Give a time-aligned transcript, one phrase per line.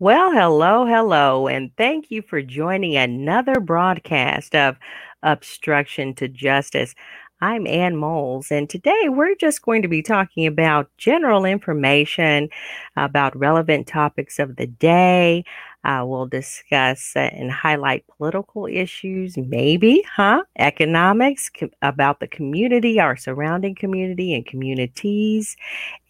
[0.00, 4.78] Well, hello, hello, and thank you for joining another broadcast of
[5.22, 6.94] Obstruction to Justice.
[7.42, 12.48] I'm Ann Moles, and today we're just going to be talking about general information
[12.96, 15.44] about relevant topics of the day.
[15.84, 20.44] Uh, we'll discuss and highlight political issues, maybe, huh?
[20.58, 25.56] Economics, co- about the community, our surrounding community and communities,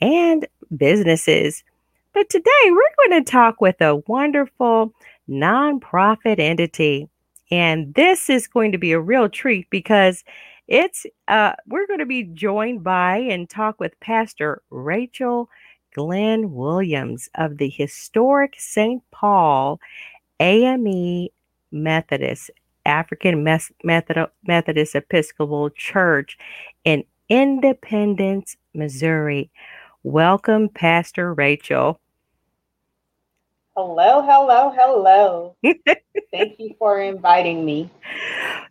[0.00, 0.46] and
[0.76, 1.64] businesses.
[2.12, 4.92] But today we're going to talk with a wonderful
[5.28, 7.08] nonprofit entity.
[7.52, 10.24] And this is going to be a real treat because
[10.66, 15.48] it's uh we're going to be joined by and talk with Pastor Rachel
[15.94, 19.02] Glenn Williams of the historic St.
[19.10, 19.80] Paul
[20.40, 21.28] AME
[21.72, 22.50] Methodist
[22.86, 26.38] African Methodist Episcopal Church
[26.84, 29.50] in Independence, Missouri.
[30.02, 32.00] Welcome, Pastor Rachel.
[33.76, 35.56] Hello, hello, hello.
[36.32, 37.90] Thank you for inviting me.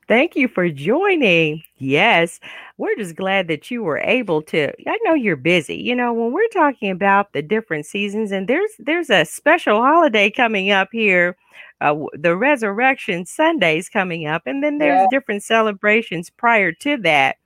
[0.07, 1.63] Thank you for joining.
[1.77, 2.39] Yes,
[2.77, 4.69] we're just glad that you were able to.
[4.89, 5.75] I know you're busy.
[5.77, 10.29] You know, when we're talking about the different seasons, and there's there's a special holiday
[10.31, 11.37] coming up here,
[11.81, 15.07] uh, the Resurrection Sunday's coming up, and then there's Yeah.
[15.07, 17.38] different celebrations prior to that.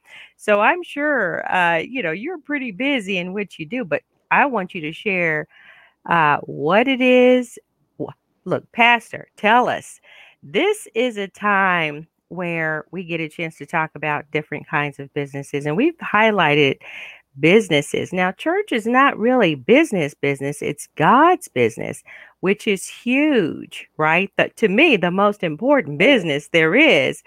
[0.43, 4.45] So I'm sure, uh, you know, you're pretty busy in what you do, but I
[4.45, 5.47] want you to share
[6.09, 7.57] uh, what it is.
[8.43, 10.01] Look, Pastor, tell us.
[10.43, 15.13] This is a time where we get a chance to talk about different kinds of
[15.13, 16.79] businesses, and we've highlighted
[17.39, 18.11] businesses.
[18.11, 22.03] Now, church is not really business business, it's God's business,
[22.41, 24.29] which is huge, right?
[24.35, 27.23] That to me, the most important business there is.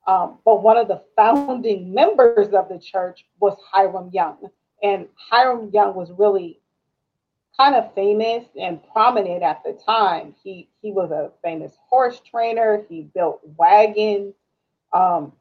[0.07, 4.49] Um, but one of the founding members of the church was Hiram Young.
[4.81, 6.59] And Hiram Young was really
[7.55, 10.33] kind of famous and prominent at the time.
[10.43, 12.85] He he was a famous horse trainer.
[12.89, 14.33] He built wagons.
[14.93, 15.33] Um,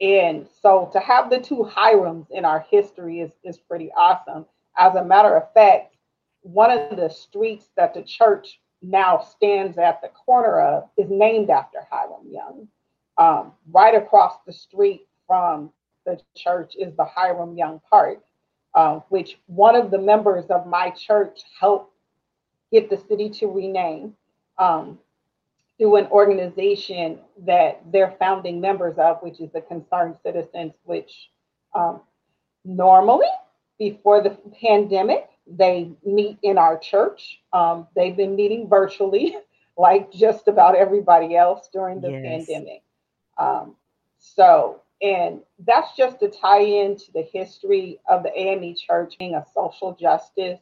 [0.00, 4.46] and so to have the two Hirams in our history is, is pretty awesome.
[4.76, 5.94] As a matter of fact,
[6.42, 11.50] one of the streets that the church now stands at the corner of is named
[11.50, 12.68] after Hiram Young.
[13.18, 15.70] Um, right across the street from
[16.04, 18.18] the church is the Hiram Young Park,
[18.74, 21.94] uh, which one of the members of my church helped
[22.72, 24.14] get the city to rename
[24.58, 24.98] um,
[25.78, 31.28] through an organization that they're founding members of, which is the Concerned Citizens, which
[31.74, 32.00] um,
[32.64, 33.28] normally
[33.90, 34.30] before the
[34.60, 37.40] pandemic, they meet in our church.
[37.52, 39.36] Um, they've been meeting virtually,
[39.76, 42.46] like just about everybody else during the Yes.
[42.46, 42.82] pandemic.
[43.38, 43.76] Um,
[44.18, 49.44] so, and that's just to tie into the history of the AME Church being a
[49.54, 50.60] social justice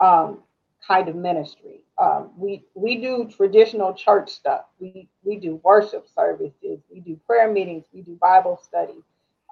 [0.00, 0.38] um,
[0.86, 1.80] kind of ministry.
[1.98, 4.66] Um, we we do traditional church stuff.
[4.80, 6.80] We we do worship services.
[6.92, 7.84] We do prayer meetings.
[7.92, 9.02] We do Bible study.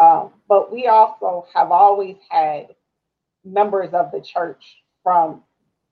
[0.01, 2.75] Um, but we also have always had
[3.45, 5.43] members of the church from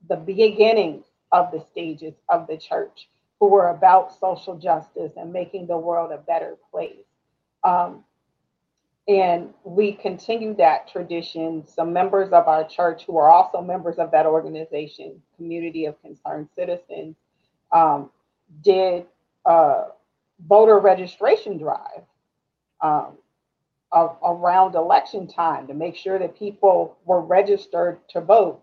[0.09, 3.09] the beginnings of the stages of the church
[3.41, 7.05] who were about social justice and making the world a better place.
[7.65, 8.05] Um,
[9.09, 11.67] and we continue that tradition.
[11.67, 16.49] Some members of our church who are also members of that organization, Community of Concerned
[16.57, 17.17] Citizens,
[17.71, 18.11] um,
[18.63, 19.07] did
[19.45, 19.85] a
[20.47, 22.03] voter registration drive
[22.81, 23.19] um,
[24.25, 28.63] around election time to make sure that people were registered to vote.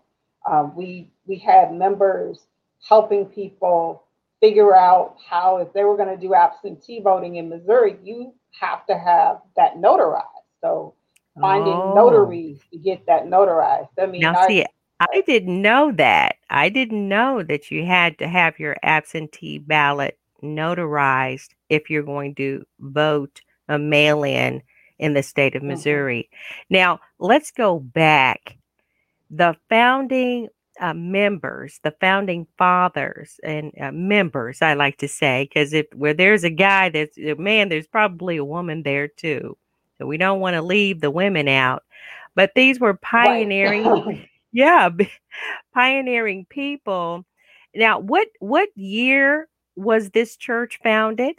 [0.50, 2.46] Um, we we had members
[2.86, 4.04] helping people
[4.40, 8.86] figure out how if they were going to do absentee voting in Missouri, you have
[8.86, 10.22] to have that notarized.
[10.60, 10.94] So
[11.40, 11.94] finding oh.
[11.94, 13.88] notaries to get that notarized.
[13.98, 14.64] I mean, now see,
[15.00, 16.36] I didn't know that.
[16.50, 22.34] I didn't know that you had to have your absentee ballot notarized if you're going
[22.36, 24.62] to vote a mail in
[24.98, 25.70] in the state of mm-hmm.
[25.70, 26.28] Missouri.
[26.32, 26.74] Mm-hmm.
[26.74, 28.56] Now, let's go back.
[29.30, 30.48] The founding
[30.80, 36.14] uh, members, the founding fathers and uh, members, I like to say, because if where
[36.14, 39.56] there's a guy that's a man, there's probably a woman there too.
[39.98, 41.84] So we don't want to leave the women out.
[42.34, 44.90] But these were pioneering, yeah,
[45.74, 47.24] pioneering people.
[47.74, 51.36] Now, what what year was this church founded?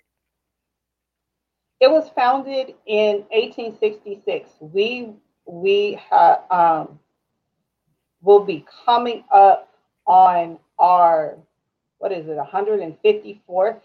[1.79, 4.49] It was founded in 1866.
[4.59, 5.13] We
[5.45, 6.99] we uh, um,
[8.21, 9.69] will be coming up
[10.07, 11.37] on our
[11.99, 13.81] what is it 154th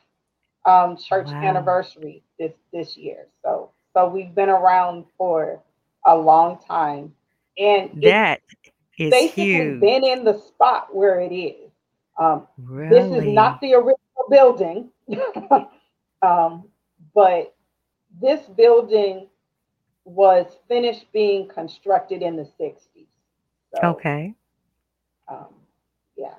[0.67, 1.43] um, church wow.
[1.43, 3.27] anniversary this this year.
[3.43, 5.61] So so we've been around for
[6.07, 7.15] a long time.
[7.59, 8.41] And that
[8.99, 9.81] is basically huge.
[9.81, 11.71] been in the spot where it is.
[12.19, 12.89] Um, really?
[12.89, 13.97] This is not the original
[14.29, 14.91] building,
[16.23, 16.65] um,
[17.15, 17.55] but
[18.21, 19.29] this building
[20.05, 23.07] was finished being constructed in the 60s.
[23.75, 24.35] So, okay.
[25.29, 25.47] Um,
[26.17, 26.35] yeah.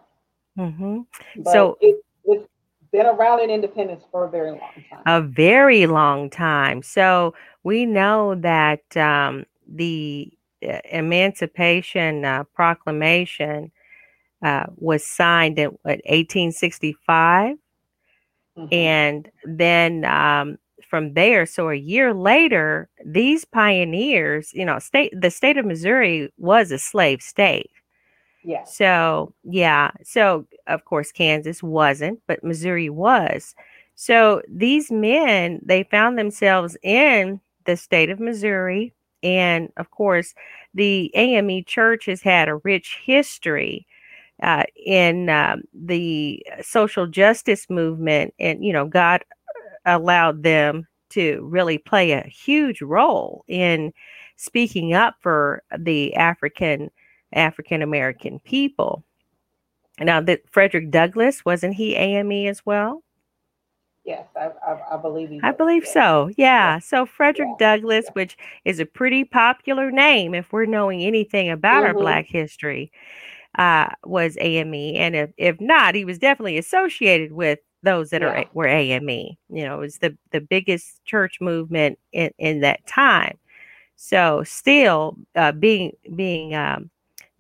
[0.58, 1.02] Mm-hmm.
[1.50, 2.48] so it, it's
[2.92, 4.60] been around in independence for a very long
[4.90, 5.02] time.
[5.06, 6.84] A very long time.
[6.84, 7.34] So
[7.64, 10.32] we know that um, the
[10.68, 13.72] uh, Emancipation uh, Proclamation
[14.44, 17.58] uh, was signed in what, 1865.
[18.58, 18.74] Mm-hmm.
[18.74, 20.58] And then um,
[20.92, 26.32] from there, so a year later, these pioneers, you know, state the state of Missouri
[26.38, 27.72] was a slave state.
[28.44, 28.66] Yeah.
[28.66, 29.92] So, yeah.
[30.04, 33.56] So, of course, Kansas wasn't, but Missouri was.
[33.96, 38.94] So, these men, they found themselves in the state of Missouri.
[39.24, 40.34] And of course,
[40.74, 43.88] the AME church has had a rich history
[44.44, 48.34] uh, in um, the social justice movement.
[48.40, 49.24] And, you know, God
[49.86, 53.92] allowed them to really play a huge role in
[54.38, 56.90] speaking up for the African
[57.34, 59.04] African American people.
[60.00, 63.04] Now that Frederick Douglass wasn't he AME as well?
[64.04, 65.40] Yes, I, I, I believe he.
[65.44, 66.28] I believe so.
[66.30, 66.74] Yeah.
[66.76, 66.80] yeah.
[66.80, 67.76] So Frederick yeah.
[67.78, 68.12] Douglass, yeah.
[68.14, 71.96] which is a pretty popular name if we're knowing anything about mm-hmm.
[71.98, 72.92] our Black history,
[73.60, 78.46] uh, was AME, and if if not, he was definitely associated with those that are
[78.54, 79.10] were AME.
[79.50, 83.38] You know, it was the the biggest church movement in in that time.
[83.96, 86.90] So still uh, being being um,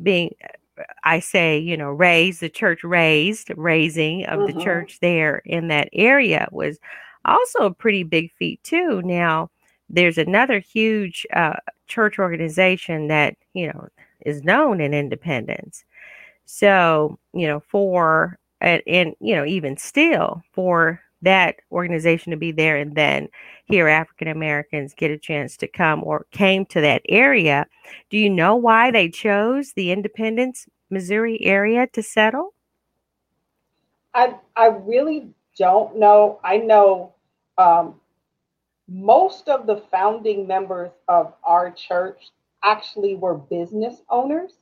[0.01, 0.31] being
[1.03, 4.57] I say, you know, raised, the church raised, raising of mm-hmm.
[4.57, 6.79] the church there in that area was
[7.25, 9.01] also a pretty big feat, too.
[9.03, 9.49] Now,
[9.89, 11.57] there's another huge uh,
[11.87, 13.87] church organization that, you know,
[14.25, 15.83] is known in Independence.
[16.45, 22.51] So, you know, for, and, and you know, even still, for that organization to be
[22.51, 23.27] there and then
[23.65, 27.67] here African Americans get a chance to come or came to that area.
[28.09, 32.53] Do you know why they chose the Independence, Missouri area to settle?
[34.13, 36.39] I I really don't know.
[36.43, 37.13] I know
[37.57, 37.95] um,
[38.89, 42.31] most of the founding members of our church
[42.63, 44.53] actually were business owners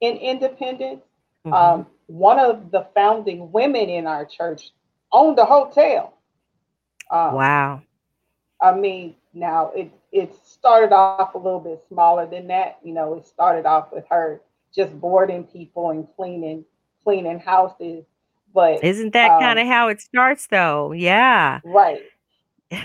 [0.00, 1.02] in Independence.
[1.46, 1.54] Mm-hmm.
[1.54, 4.72] Um, one of the founding women in our church
[5.12, 6.18] owned a hotel.
[7.10, 7.82] Um, wow.
[8.60, 12.78] I mean, now it it started off a little bit smaller than that.
[12.84, 14.42] You know, it started off with her
[14.74, 16.66] just boarding people and cleaning
[17.02, 18.04] cleaning houses.
[18.54, 20.92] But isn't that um, kind of how it starts, though?
[20.92, 21.60] Yeah.
[21.64, 22.02] Right.
[22.70, 22.80] we,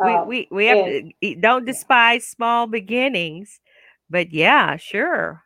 [0.00, 2.34] um, we we have and, to don't despise yeah.
[2.34, 3.60] small beginnings,
[4.10, 5.44] but yeah, sure.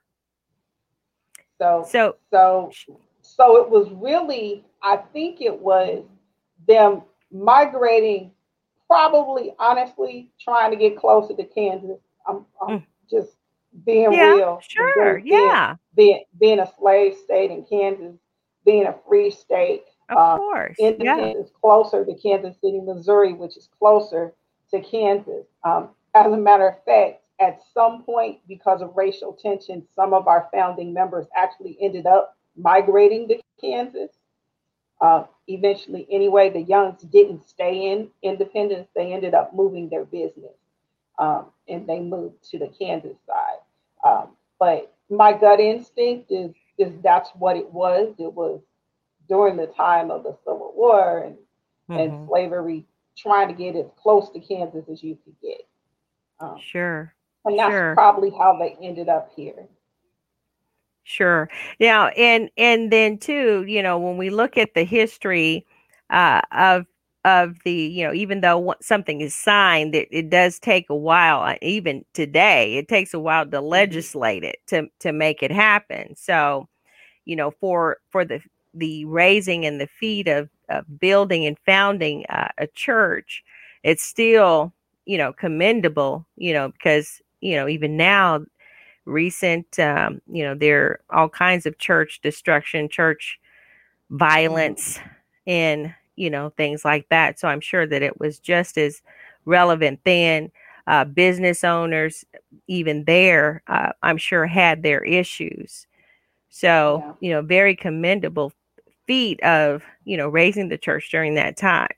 [1.59, 2.73] So so so
[3.41, 6.05] so it was really, I think it was
[6.69, 8.33] them migrating,
[8.87, 11.99] probably honestly trying to get closer to Kansas.
[12.29, 12.87] I'm, I'm mm.
[13.11, 13.31] just
[13.87, 14.61] being yeah, real.
[14.69, 15.17] Sure.
[15.17, 15.77] Yeah.
[15.95, 18.19] Being, being a slave state in Kansas,
[18.67, 19.85] being a free state.
[20.11, 20.77] Of uh, course.
[20.79, 21.45] Independence yeah.
[21.45, 24.35] is closer to Kansas City, Missouri, which is closer
[24.71, 25.47] to Kansas.
[25.65, 30.29] Um, as a matter of fact, at some point, because of racial tension, some of
[30.29, 34.11] our founding members actually ended up migrating to Kansas.
[35.01, 38.89] Uh, eventually, anyway, the Youngs didn't stay in Independence.
[38.95, 40.53] They ended up moving their business
[41.21, 43.59] um, and they moved to the Kansas side.
[44.05, 48.15] Um, but my gut instinct is is that's what it was.
[48.19, 48.61] It was
[49.29, 51.37] during the time of the Civil War and
[51.89, 52.01] mm-hmm.
[52.01, 55.69] and slavery, trying to get as close to Kansas as you could get.
[56.41, 57.15] Um, sure.
[57.45, 57.95] And that's sure.
[57.95, 59.67] probably how they ended up here.
[61.11, 61.49] Sure.
[61.81, 65.67] Now, and and then too, you know, when we look at the history
[66.11, 66.87] uh, of
[67.25, 71.41] of the, you know, even though something is signed, it, it does take a while.
[71.43, 73.67] Uh, even today, it takes a while to mm-hmm.
[73.67, 76.15] legislate it to to make it happen.
[76.17, 76.69] So,
[77.25, 78.41] you know, for for the
[78.75, 83.43] the raising and the feet of, of building and founding uh, a church,
[83.83, 84.73] it's still
[85.07, 86.27] you know commendable.
[86.37, 88.45] You know, because you know even now
[89.05, 93.39] recent um, you know there are all kinds of church destruction church
[94.11, 94.99] violence
[95.47, 97.39] and you know things like that.
[97.39, 99.03] So i'm sure that it was just as
[99.45, 100.51] relevant then
[100.87, 102.25] uh, business owners
[102.67, 105.87] even there uh, i'm sure had their issues.
[106.51, 107.13] So yeah.
[107.21, 108.53] you know very commendable
[109.07, 111.89] feat of you know raising the church during that time.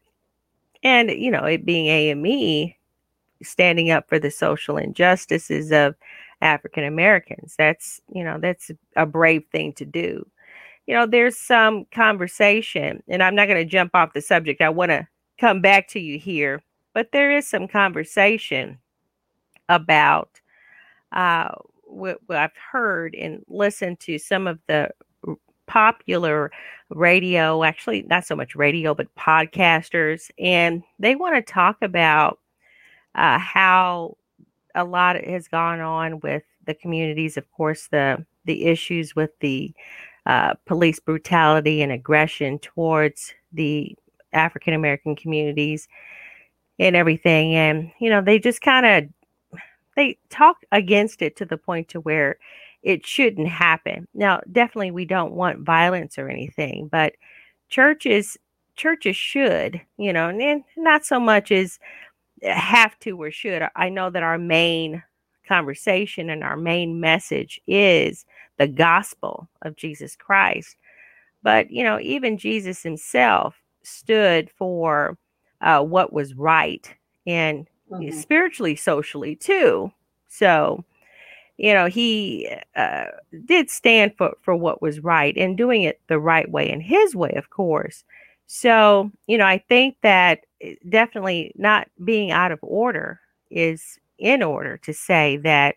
[0.83, 2.75] And you know it being ame
[3.43, 5.95] standing up for the social injustices of
[6.43, 7.55] African Americans.
[7.57, 10.27] That's, you know, that's a brave thing to do.
[10.87, 14.61] You know, there's some conversation, and I'm not going to jump off the subject.
[14.61, 15.07] I want to
[15.39, 16.61] come back to you here,
[16.93, 18.79] but there is some conversation
[19.69, 20.41] about
[21.13, 21.51] uh,
[21.85, 24.91] what, what I've heard and listened to some of the
[25.67, 26.51] popular
[26.91, 32.41] radio, actually, not so much radio, but podcasters, and they want to talk about
[33.15, 34.17] uh, how
[34.75, 37.37] a lot has gone on with the communities.
[37.37, 39.73] Of course, the the issues with the
[40.27, 43.97] uh, police brutality and aggression towards the
[44.33, 45.89] African American communities
[46.79, 47.55] and everything.
[47.55, 49.61] And you know, they just kind of
[49.97, 52.39] they talk against it to the point to where
[52.83, 54.09] it shouldn't happen.
[54.15, 57.15] Now, definitely, we don't want violence or anything, but
[57.69, 58.37] churches
[58.75, 61.79] churches should, you know, and not so much as
[62.43, 63.63] have to or should.
[63.77, 65.03] I know that our main
[65.47, 68.25] conversation and our main message is
[68.59, 70.77] the gospel of Jesus Christ.
[71.43, 75.19] But, you know, even Jesus himself stood for
[75.61, 76.93] uh, what was right
[77.27, 78.17] and mm-hmm.
[78.19, 79.93] spiritually, socially too.
[80.29, 80.85] So,
[81.57, 83.07] you know, he uh,
[83.45, 87.15] did stand for, for what was right and doing it the right way in his
[87.15, 88.05] way, of course.
[88.55, 93.19] So, you know, I think that eh, definitely not being out of order
[93.51, 95.77] is in order to say that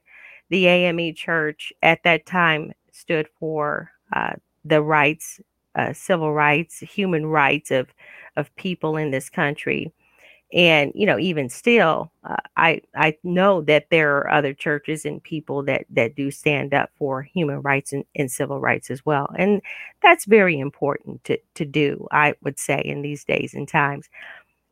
[0.50, 4.34] the AME church at that time stood for uh,
[4.66, 5.40] the rights,
[5.76, 7.88] uh, civil rights, human rights of
[8.36, 9.94] of people in this country.
[10.54, 15.22] And you know, even still, uh, I I know that there are other churches and
[15.24, 19.28] people that that do stand up for human rights and, and civil rights as well,
[19.38, 19.62] and
[20.02, 22.08] that's very important to to do.
[22.12, 24.10] I would say in these days and times.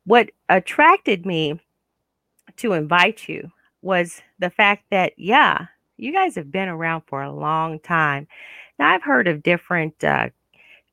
[0.06, 1.60] What attracted me
[2.58, 3.52] to invite you
[3.82, 8.28] was the fact that yeah, you guys have been around for a long time.
[8.80, 10.30] Now I've heard of different uh,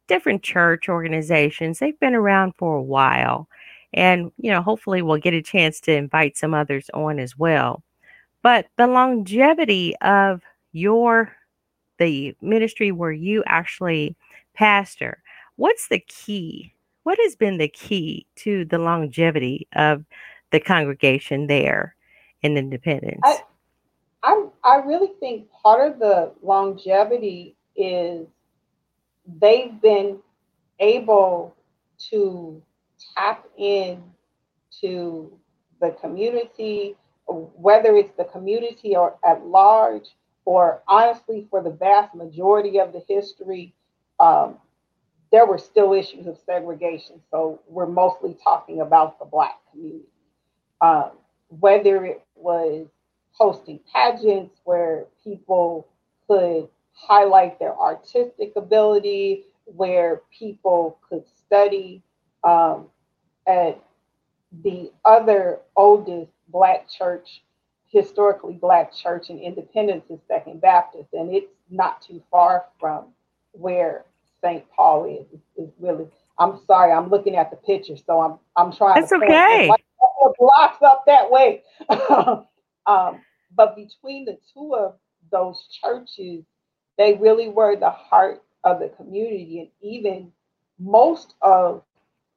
[0.09, 1.79] different church organizations.
[1.79, 3.49] They've been around for a while
[3.93, 7.83] and, you know, hopefully we'll get a chance to invite some others on as well.
[8.43, 10.43] But the longevity of
[10.73, 11.35] your
[11.99, 14.17] the ministry where you actually
[14.55, 15.23] pastor,
[15.57, 16.73] what's the key?
[17.03, 20.05] What has been the key to the longevity of
[20.51, 21.95] the congregation there
[22.43, 23.21] in Independence?
[23.23, 23.41] I,
[24.23, 28.27] I, I really think part of the longevity is
[29.41, 30.19] they've been
[30.79, 31.55] able
[32.11, 32.63] to
[33.17, 34.03] tap in
[34.81, 35.33] to
[35.81, 40.09] the community, whether it's the community or at large,
[40.45, 43.75] or honestly, for the vast majority of the history,
[44.19, 44.57] um,
[45.33, 47.21] there were still issues of segregation.
[47.31, 50.07] So we're mostly talking about the Black community.
[50.81, 51.13] Um,
[51.61, 52.89] whether it was
[53.33, 55.87] hosting pageants where people
[56.29, 62.03] could highlight their artistic ability, where people could study
[62.45, 62.87] um,
[63.47, 63.83] at
[64.63, 67.43] the other oldest Black church
[67.91, 73.07] historically black church in Independence is Second Baptist, and it's not too far from
[73.53, 74.05] where
[74.43, 74.65] St.
[74.71, 75.41] Paul is.
[75.57, 76.07] It's, really.
[76.39, 79.07] I'm sorry, I'm looking at the picture, so I'm I'm trying.
[79.07, 79.69] To okay.
[79.69, 79.85] Like
[80.39, 81.63] blocks up that way.
[82.87, 83.21] um,
[83.55, 84.95] but between the two of
[85.31, 86.45] those churches,
[86.97, 90.33] they really were the heart of the community, and even
[90.79, 91.83] most of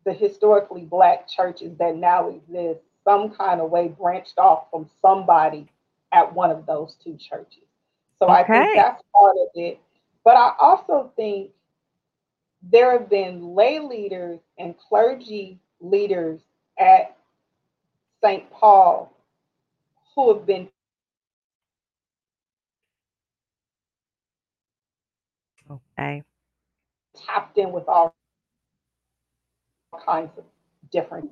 [0.06, 5.68] the historically black churches that now exist some kind of way branched off from somebody
[6.12, 7.64] at one of those two churches.
[8.20, 8.42] So okay.
[8.42, 9.80] I think that's part of it.
[10.24, 11.52] But I also think
[12.72, 16.40] there have been lay leaders and clergy leaders
[16.80, 17.18] at
[18.24, 18.50] St.
[18.52, 19.14] Paul
[20.16, 20.70] who have been
[25.70, 26.24] okay
[27.26, 28.16] tapped in with all
[30.06, 30.44] kinds of
[30.92, 31.30] different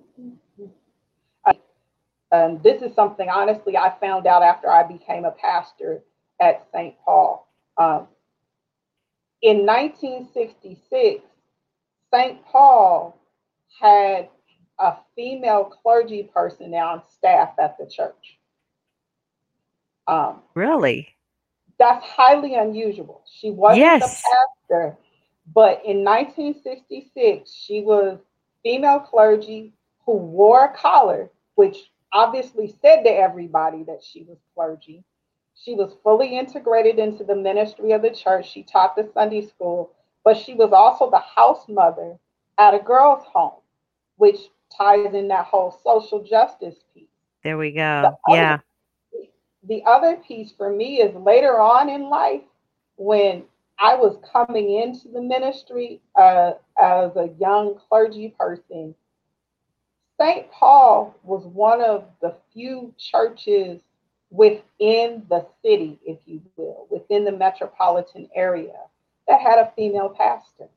[2.31, 6.01] and this is something, honestly, I found out after I became a pastor
[6.39, 6.95] at St.
[7.03, 7.47] Paul.
[7.77, 8.07] Um,
[9.41, 11.23] in 1966,
[12.13, 12.45] St.
[12.45, 13.19] Paul
[13.79, 14.29] had
[14.79, 18.37] a female clergy person now on staff at the church.
[20.07, 21.09] Um, really?
[21.79, 23.23] That's highly unusual.
[23.29, 24.23] She wasn't yes.
[24.23, 24.97] a pastor,
[25.53, 28.19] but in 1966, she was
[28.63, 29.73] female clergy
[30.05, 35.03] who wore a collar, which obviously said to everybody that she was clergy.
[35.55, 38.49] She was fully integrated into the ministry of the church.
[38.49, 39.91] She taught the Sunday school,
[40.23, 42.17] but she was also the house mother
[42.57, 43.61] at a girls' home,
[44.17, 44.37] which
[44.75, 47.07] ties in that whole social justice piece.
[47.43, 48.17] There we go.
[48.27, 48.53] The yeah.
[48.53, 48.63] Other,
[49.63, 52.41] the other piece for me is later on in life
[52.97, 53.43] when
[53.81, 58.93] I was coming into the ministry uh, as a young clergy person
[60.21, 60.51] St.
[60.51, 63.79] Paul was one of the few churches
[64.29, 68.75] within the city, if you will, within the metropolitan area
[69.27, 70.69] that had a female pastor.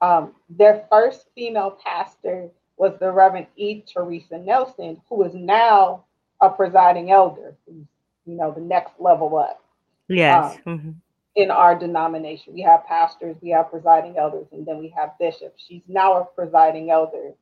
[0.00, 3.82] Um, their first female pastor was the Reverend E.
[3.82, 6.04] Teresa Nelson, who is now
[6.40, 7.86] a presiding elder, you
[8.24, 9.62] know, the next level up.
[10.08, 10.56] Yes.
[10.64, 10.90] Um, mm-hmm.
[11.34, 15.64] In our denomination, we have pastors, we have presiding elders, and then we have bishops.
[15.66, 17.32] She's now a presiding elder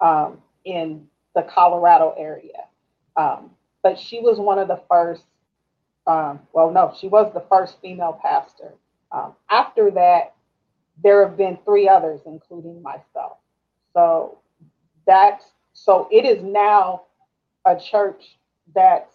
[0.00, 2.66] um, in the Colorado area.
[3.16, 3.50] Um,
[3.82, 5.24] but she was one of the first,
[6.06, 8.74] um, well, no, she was the first female pastor.
[9.10, 10.34] Um, after that,
[11.02, 13.38] there have been three others, including myself.
[13.92, 14.38] So
[15.06, 17.02] that's, so it is now
[17.64, 18.38] a church
[18.74, 19.14] that's,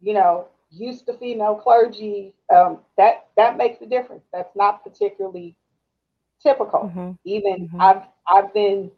[0.00, 2.34] you know, used to female clergy.
[2.54, 4.24] Um, that that makes a difference.
[4.32, 5.56] That's not particularly
[6.42, 6.80] typical.
[6.80, 7.10] Mm-hmm.
[7.24, 7.80] Even mm-hmm.
[7.80, 8.90] I've I've been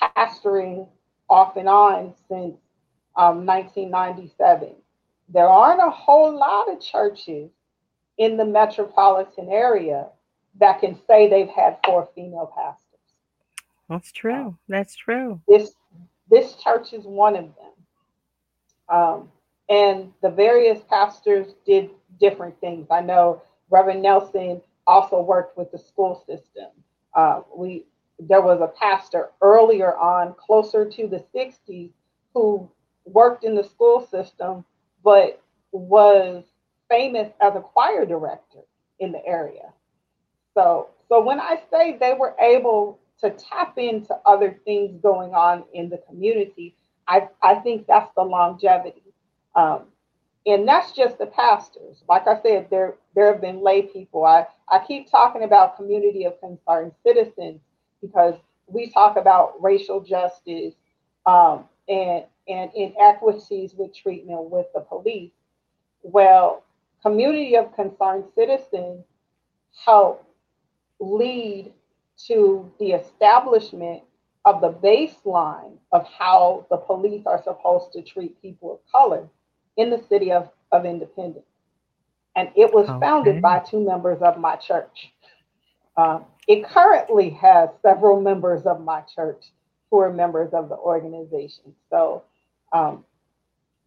[0.00, 0.88] pastoring
[1.28, 2.56] off and on since
[3.16, 4.74] um, 1997.
[5.28, 7.50] There aren't a whole lot of churches
[8.18, 10.08] in the metropolitan area
[10.58, 12.86] that can say they've had four female pastors.
[13.88, 14.56] That's true.
[14.68, 15.40] That's true.
[15.48, 15.72] This
[16.30, 17.72] this church is one of them.
[18.88, 19.28] Um,
[19.70, 22.88] and the various pastors did different things.
[22.90, 26.66] I know Reverend Nelson also worked with the school system.
[27.14, 27.86] Uh, we
[28.18, 31.90] there was a pastor earlier on, closer to the 60s,
[32.34, 32.68] who
[33.06, 34.64] worked in the school system,
[35.02, 36.44] but was
[36.90, 38.58] famous as a choir director
[38.98, 39.72] in the area.
[40.52, 45.64] So, so when I say they were able to tap into other things going on
[45.72, 46.74] in the community,
[47.08, 48.99] I, I think that's the longevity.
[49.54, 49.84] Um,
[50.46, 52.02] and that's just the pastors.
[52.08, 54.24] Like I said, there there have been lay people.
[54.24, 57.60] I, I keep talking about community of concerned citizens
[58.00, 58.34] because
[58.66, 60.74] we talk about racial justice
[61.26, 65.32] um, and and inequities with treatment with the police.
[66.02, 66.64] Well,
[67.02, 69.04] community of concerned citizens
[69.84, 70.26] help
[70.98, 71.72] lead
[72.26, 74.02] to the establishment
[74.44, 79.28] of the baseline of how the police are supposed to treat people of color
[79.76, 81.44] in the city of, of Independence.
[82.36, 83.00] And it was okay.
[83.00, 85.12] founded by two members of my church.
[85.96, 89.44] Um, it currently has several members of my church
[89.90, 91.74] who are members of the organization.
[91.90, 92.22] So,
[92.72, 93.04] um,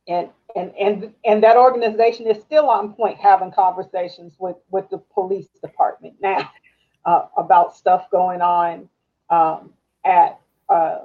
[0.08, 4.98] and and and and that organization is still on point, having conversations with with the
[4.98, 6.52] police department now
[7.06, 8.90] uh, about stuff going on
[9.30, 9.72] um,
[10.06, 11.00] at uh,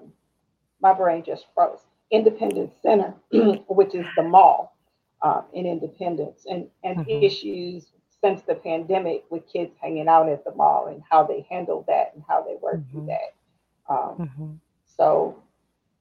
[0.80, 3.14] my brain just froze Independence Center,
[3.68, 4.76] which is the mall
[5.22, 7.22] uh, in Independence, and and mm-hmm.
[7.24, 7.86] issues
[8.20, 12.12] since the pandemic with kids hanging out at the mall and how they handled that
[12.14, 12.98] and how they worked mm-hmm.
[12.98, 13.92] through that.
[13.92, 14.52] Um, mm-hmm.
[14.96, 15.40] So,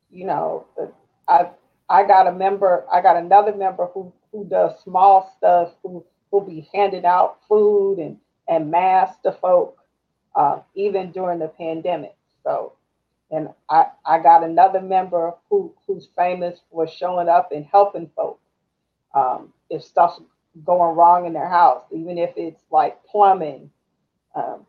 [0.09, 0.65] you know,
[1.27, 1.49] I've
[1.89, 6.41] I got a member, I got another member who who does small stuff, who will
[6.41, 8.17] be handing out food and
[8.47, 9.77] and masks to folk,
[10.35, 12.15] uh, even during the pandemic.
[12.43, 12.73] So,
[13.31, 18.39] and I I got another member who who's famous for showing up and helping folk
[19.13, 20.21] um, if stuff's
[20.65, 23.69] going wrong in their house, even if it's like plumbing.
[24.35, 24.65] Um,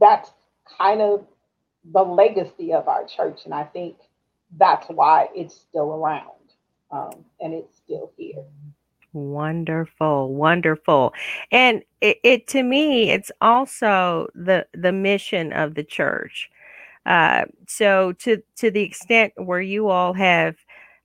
[0.00, 0.30] that's
[0.78, 1.26] kind of
[1.92, 3.96] the legacy of our church, and I think
[4.58, 6.30] that's why it's still around
[6.90, 8.44] um, and it's still here.
[9.12, 11.14] Wonderful, wonderful,
[11.52, 16.50] and it, it, to me, it's also the the mission of the church.
[17.06, 20.56] Uh, so to to the extent where you all have,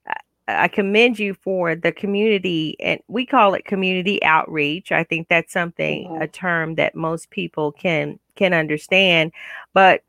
[0.08, 0.14] uh,
[0.48, 4.92] I commend you for the community, and we call it community outreach.
[4.92, 6.22] I think that's something mm-hmm.
[6.22, 9.32] a term that most people can can understand,
[9.74, 10.02] but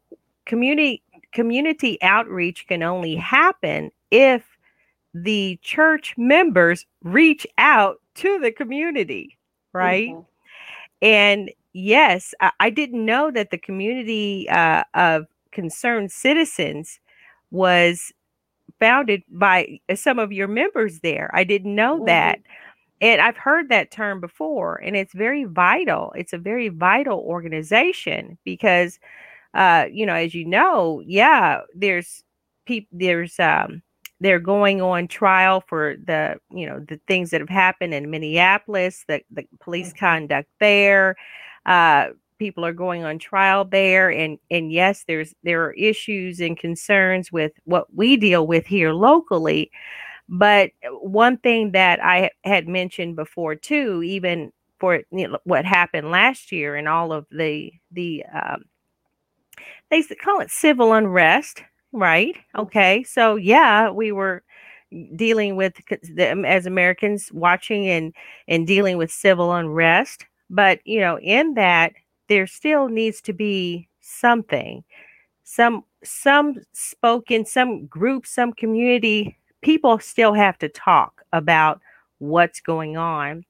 [0.46, 4.58] community community outreach can only happen if
[5.14, 9.38] the church members reach out to the community,
[9.74, 10.10] right?
[10.10, 10.22] Mm-hmm.
[11.02, 17.00] And yes, I, I, didn't know that the community uh, of concerned citizens
[17.52, 18.12] was
[18.80, 21.30] founded by some of your members there.
[21.34, 22.06] I didn't know mm-hmm.
[22.06, 22.40] that.
[23.00, 26.14] And I've heard that term before, and it's very vital.
[26.16, 29.00] It's a very vital organization because,
[29.56, 32.24] uh, you know, as you know, yeah, there's
[32.66, 33.82] people, there's um,
[34.20, 39.04] they're going on trial for the you know the things that have happened in Minneapolis,
[39.08, 40.06] the the police mm-hmm.
[40.06, 41.16] conduct there.
[41.66, 42.10] Uh,
[42.42, 47.32] people are going on trial there, and and yes, there's there are issues and concerns
[47.32, 49.72] with what we deal with here locally.
[50.30, 56.12] But one thing that I had mentioned before too, even for you know, what happened
[56.12, 58.64] last year and all of the the um,
[59.90, 62.38] they call it civil unrest Right.
[62.58, 63.04] Okay.
[63.04, 64.44] So yeah, we were
[65.18, 65.74] dealing with
[66.16, 68.14] them as Americans watching and
[68.48, 71.92] and dealing with civil unrest, but you know, in that
[72.32, 74.82] there still needs to be something
[75.44, 81.82] some some spoken some group some community people still have to talk about
[82.20, 83.44] what's going on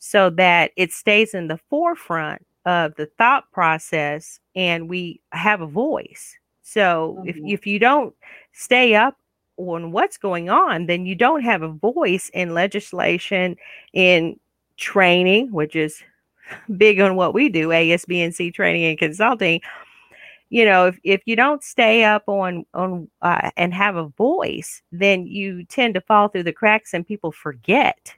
[0.00, 5.66] so that it stays in the forefront of the thought process and we have a
[5.66, 7.28] voice so mm-hmm.
[7.28, 8.12] if if you don't
[8.52, 9.16] stay up
[9.56, 13.56] on what's going on, then you don't have a voice in legislation,
[13.92, 14.36] in
[14.76, 16.02] training, which is
[16.76, 19.60] big on what we do, ASBNC training and consulting.
[20.50, 24.82] You know, if, if you don't stay up on on uh, and have a voice,
[24.92, 28.14] then you tend to fall through the cracks and people forget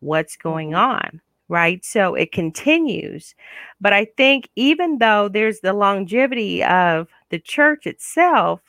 [0.00, 0.76] what's going mm-hmm.
[0.92, 1.84] on right?
[1.84, 3.34] So it continues.
[3.80, 8.60] But I think even though there's the longevity of the church itself,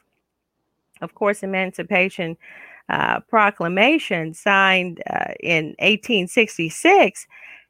[1.02, 2.38] of course, Emancipation
[2.90, 7.28] uh, Proclamation signed uh, in 1866,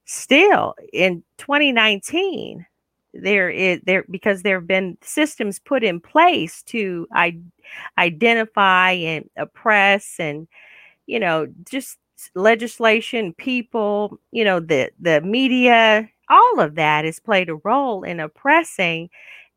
[0.09, 2.65] still in 2019,
[3.13, 7.39] there is there because there have been systems put in place to I-
[7.97, 10.47] identify and oppress and
[11.07, 11.97] you know just
[12.35, 18.19] legislation, people, you know, the the media, all of that has played a role in
[18.19, 19.09] oppressing.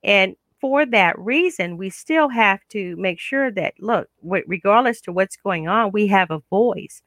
[0.05, 5.37] And for that reason, we still have to make sure that look, regardless to what's
[5.37, 7.03] going on, we have a voice.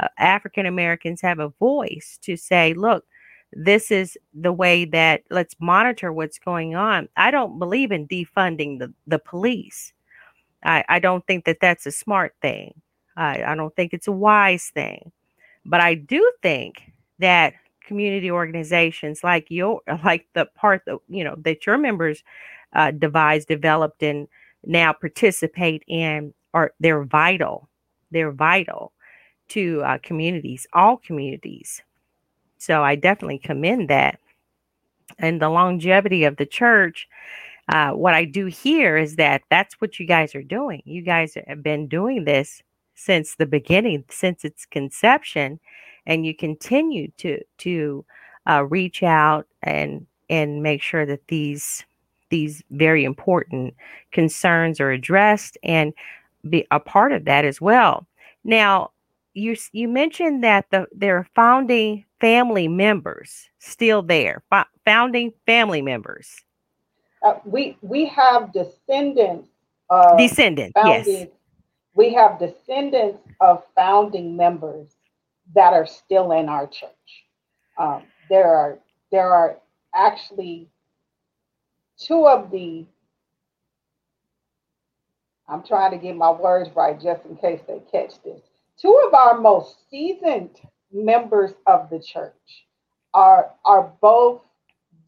[0.00, 3.04] Uh, African Americans have a voice to say, look,
[3.52, 7.08] this is the way that let's monitor what's going on.
[7.16, 9.92] I don't believe in defunding the, the police.
[10.62, 12.80] I, I don't think that that's a smart thing.
[13.16, 15.12] I, I don't think it's a wise thing.
[15.64, 17.54] But I do think that
[17.86, 22.22] community organizations like your like the part that you know that your members
[22.74, 24.28] uh, devised, developed, and
[24.64, 27.68] now participate in are they're vital.
[28.10, 28.92] They're vital
[29.48, 31.82] to uh, communities, all communities.
[32.58, 34.18] So I definitely commend that.
[35.18, 37.08] And the longevity of the church,
[37.68, 40.82] uh, what I do here is that that's what you guys are doing.
[40.84, 42.62] You guys have been doing this
[42.94, 45.60] since the beginning, since its conception,
[46.06, 48.04] and you continue to to
[48.48, 51.84] uh, reach out and and make sure that these
[52.30, 53.74] these very important
[54.12, 55.92] concerns are addressed and
[56.48, 58.06] be a part of that as well.
[58.44, 58.90] Now,
[59.38, 64.42] you you mentioned that the there are founding family members still there,
[64.84, 66.28] founding family members.
[67.22, 69.48] Uh, we we have descendants.
[70.18, 71.28] descendants, yes
[71.98, 74.94] we have descendants of founding members
[75.56, 77.24] that are still in our church.
[77.76, 78.78] Um, there are
[79.10, 79.58] there are
[79.92, 80.68] actually
[81.98, 82.86] two of the
[85.48, 88.42] I'm trying to get my words right just in case they catch this.
[88.80, 90.50] Two of our most seasoned
[90.92, 92.66] members of the church
[93.14, 94.42] are are both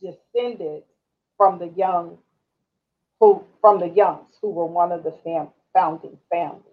[0.02, 0.82] descended
[1.36, 2.18] from the young
[3.20, 6.64] who from the Youngs, who were one of the fam- founding families.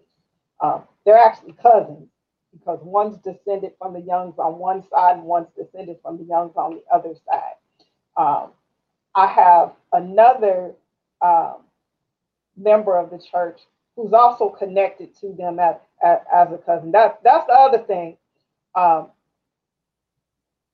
[0.60, 2.08] Uh, they're actually cousins
[2.52, 6.54] because one's descended from the Youngs on one side and one's descended from the Youngs
[6.56, 7.54] on the other side.
[8.16, 8.52] Um,
[9.14, 10.74] I have another
[11.22, 11.56] um,
[12.56, 13.60] member of the church
[13.96, 16.92] who's also connected to them as, as, as a cousin.
[16.92, 18.16] That, that's the other thing.
[18.74, 19.08] Um,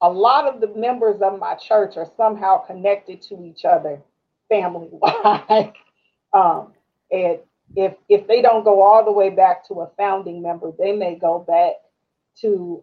[0.01, 4.01] a lot of the members of my church are somehow connected to each other
[4.49, 5.73] family wise.
[6.33, 6.75] um,
[7.11, 7.39] and
[7.77, 11.15] if if they don't go all the way back to a founding member, they may
[11.15, 11.75] go back
[12.41, 12.83] to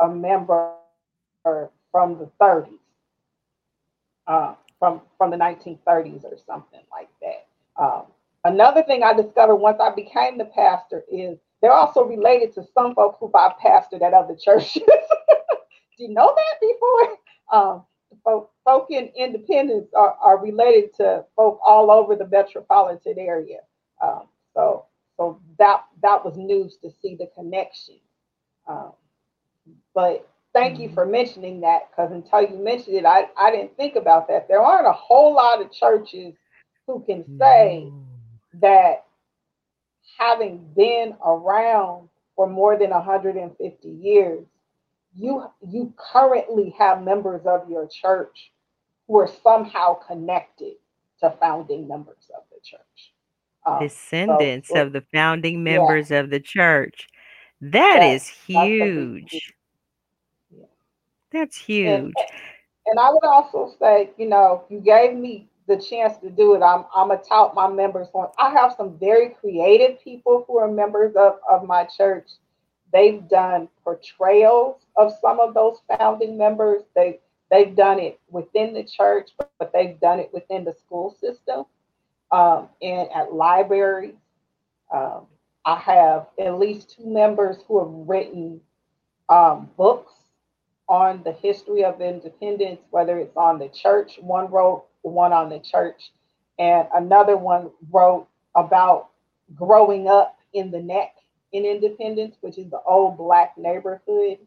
[0.00, 0.72] a member
[1.44, 2.68] from the 30s,
[4.26, 7.46] uh, from from the 1930s or something like that.
[7.80, 8.02] Um,
[8.44, 12.94] another thing I discovered once I became the pastor is they're also related to some
[12.94, 14.74] folks who I pastored at other churches.
[14.82, 14.84] Did
[15.98, 17.16] you know that before?
[17.52, 17.84] Um,
[18.24, 23.58] folk, folk in independence are, are related to folk all over the metropolitan area.
[24.02, 27.96] Um, so so that that was news to see the connection.
[28.66, 28.92] Um,
[29.94, 30.94] but thank you mm-hmm.
[30.94, 34.48] for mentioning that because until you mentioned it, I, I didn't think about that.
[34.48, 36.34] There aren't a whole lot of churches
[36.86, 38.02] who can say no.
[38.60, 39.04] That
[40.18, 44.44] having been around for more than 150 years,
[45.14, 48.50] you you currently have members of your church
[49.06, 50.74] who are somehow connected
[51.20, 53.12] to founding members of the church.
[53.64, 56.20] Um, Descendants so, of the founding members yeah.
[56.20, 57.08] of the church.
[57.60, 59.54] That, that is huge.
[61.30, 61.88] That's huge.
[61.88, 62.14] And,
[62.86, 66.62] and I would also say, you know, you gave me the chance to do it.
[66.62, 68.28] I'm I'm gonna tout my members on.
[68.38, 72.28] I have some very creative people who are members of, of my church
[72.92, 76.82] They've done portrayals of some of those founding members.
[76.94, 77.20] They
[77.50, 81.64] they've done it within the church, but, but they've done it within the school system
[82.30, 84.14] um, and at libraries.
[84.92, 85.26] Um,
[85.64, 88.60] I have at least two members who have written
[89.28, 90.12] um, books
[90.88, 94.18] on the history of independence, whether it's on the church.
[94.20, 96.12] One wrote one on the church,
[96.58, 99.08] and another one wrote about
[99.54, 101.14] growing up in the neck
[101.52, 104.38] in Independence, which is the old black neighborhood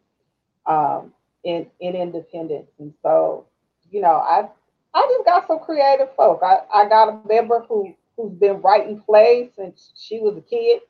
[0.66, 1.12] um,
[1.44, 2.70] in in Independence.
[2.78, 3.46] And so,
[3.90, 4.48] you know, I
[4.94, 6.40] I just got some creative folk.
[6.42, 10.80] I, I got a member who who's been writing plays since she was a kid.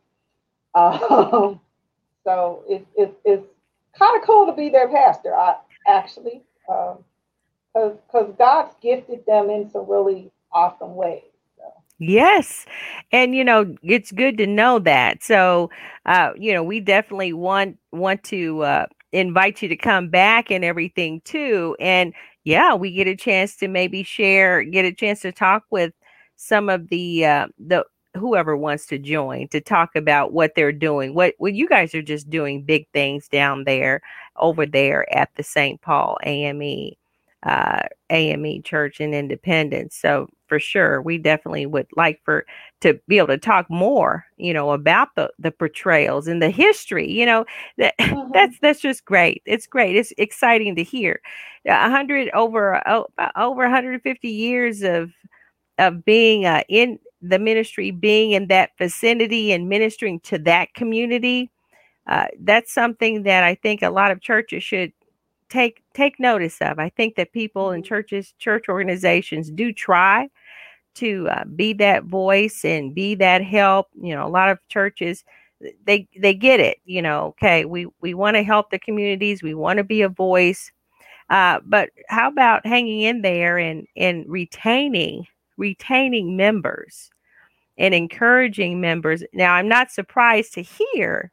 [0.74, 1.61] Um,
[2.24, 3.46] so it, it, it's
[3.98, 6.98] kind of cool to be their pastor, I, actually, um,
[7.77, 11.23] because God's gifted them in some really awesome ways.
[11.99, 12.67] Yes.
[13.12, 15.23] And you know, it's good to know that.
[15.23, 15.71] So,
[16.05, 20.65] uh, you know, we definitely want want to uh invite you to come back and
[20.65, 21.77] everything too.
[21.81, 22.12] And
[22.45, 25.95] yeah, we get a chance to maybe share, get a chance to talk with
[26.37, 27.85] some of the uh the
[28.15, 31.15] whoever wants to join to talk about what they're doing.
[31.15, 34.03] What what you guys are just doing big things down there
[34.37, 35.81] over there at the St.
[35.81, 36.93] Paul AME
[37.42, 39.96] uh, AME Church in Independence.
[39.96, 42.46] So for sure, we definitely would like for
[42.81, 47.11] to be able to talk more, you know, about the the portrayals and the history.
[47.11, 47.44] You know,
[47.79, 48.33] that mm-hmm.
[48.33, 49.42] that's that's just great.
[49.46, 49.96] It's great.
[49.96, 51.20] It's exciting to hear.
[51.66, 55.11] A hundred over oh, over 150 years of
[55.79, 61.51] of being uh, in the ministry, being in that vicinity and ministering to that community.
[62.07, 64.92] Uh, that's something that I think a lot of churches should
[65.49, 66.79] take take notice of.
[66.79, 67.89] I think that people in mm-hmm.
[67.89, 70.29] churches, church organizations do try
[70.97, 73.89] to uh, be that voice and be that help.
[74.01, 75.25] You know, a lot of churches
[75.85, 76.79] they they get it.
[76.85, 80.09] You know, okay, we we want to help the communities, we want to be a
[80.09, 80.71] voice,
[81.31, 87.11] uh, but how about hanging in there and and retaining retaining members
[87.79, 89.23] and encouraging members?
[89.33, 91.33] Now, I'm not surprised to hear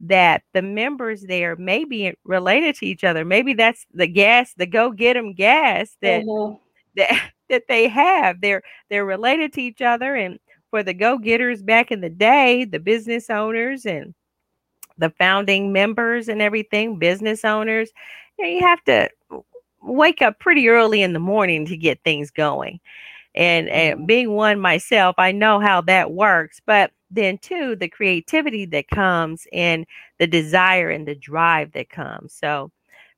[0.00, 3.24] that the members there may be related to each other.
[3.24, 6.56] Maybe that's the gas, the go get them gas that mm-hmm.
[6.96, 8.40] that that they have.
[8.40, 10.14] They're they're related to each other.
[10.14, 10.38] And
[10.70, 14.14] for the go getters back in the day, the business owners and
[14.98, 17.90] the founding members and everything, business owners,
[18.38, 19.08] you, know, you have to
[19.82, 22.80] wake up pretty early in the morning to get things going.
[23.34, 24.06] And, and mm-hmm.
[24.06, 26.60] being one myself, I know how that works.
[26.64, 29.86] But then too the creativity that comes and
[30.18, 32.70] the desire and the drive that comes so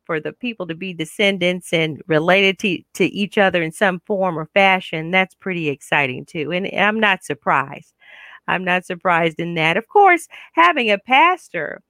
[0.05, 4.39] for the people to be descendants and related to, to each other in some form
[4.39, 6.53] or fashion, that's pretty exciting too.
[6.53, 7.95] And I'm not surprised.
[8.49, 9.77] I'm not surprised in that.
[9.77, 11.81] Of course, having a pastor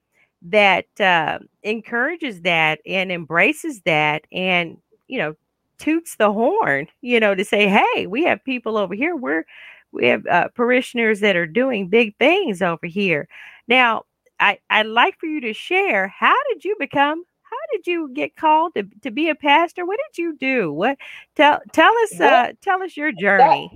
[0.42, 4.76] that uh, encourages that and embraces that and,
[5.08, 5.34] you know,
[5.78, 9.16] toots the horn, you know, to say, hey, we have people over here.
[9.16, 9.44] We're,
[9.92, 13.28] we have uh, parishioners that are doing big things over here.
[13.68, 14.04] Now,
[14.40, 18.34] I, I'd like for you to share how did you become how did you get
[18.34, 19.84] called to, to be a pastor?
[19.84, 20.72] What did you do?
[20.72, 20.98] What
[21.36, 23.70] tell tell us uh, tell us your journey.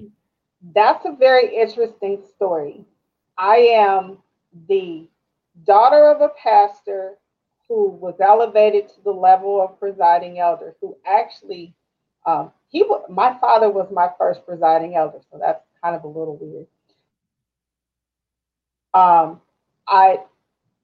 [0.73, 2.85] That, that's a very interesting story.
[3.39, 4.19] I am
[4.69, 5.09] the
[5.65, 7.19] daughter of a pastor
[7.69, 11.75] who was elevated to the level of presiding elder, who actually
[12.25, 16.37] um, he my father was my first presiding elder, so that's kind of a little
[16.41, 16.67] weird.
[18.95, 19.41] Um,
[19.89, 20.21] I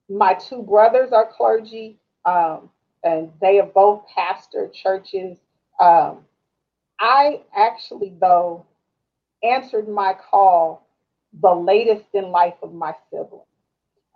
[0.09, 2.71] my two brothers are clergy, um,
[3.05, 5.39] and they have both pastored churches.
[5.81, 6.27] Um,
[7.01, 8.67] I actually, though,
[9.43, 10.87] answered my call
[11.41, 13.47] the latest in life of my siblings.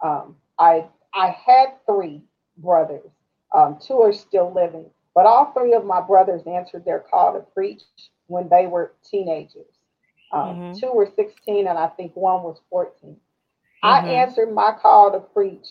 [0.03, 2.23] Um, I I had three
[2.59, 3.11] brothers.
[3.55, 7.41] Um, two are still living, but all three of my brothers answered their call to
[7.55, 7.83] preach
[8.27, 9.76] when they were teenagers.
[10.37, 10.81] Um, mm-hmm.
[10.81, 13.11] Two were 16, and I think one was 14.
[13.11, 13.17] Mm-hmm.
[13.83, 15.67] I answered my call to preach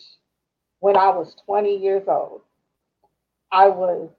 [0.80, 2.42] when I was 20 years old.
[3.52, 4.10] I was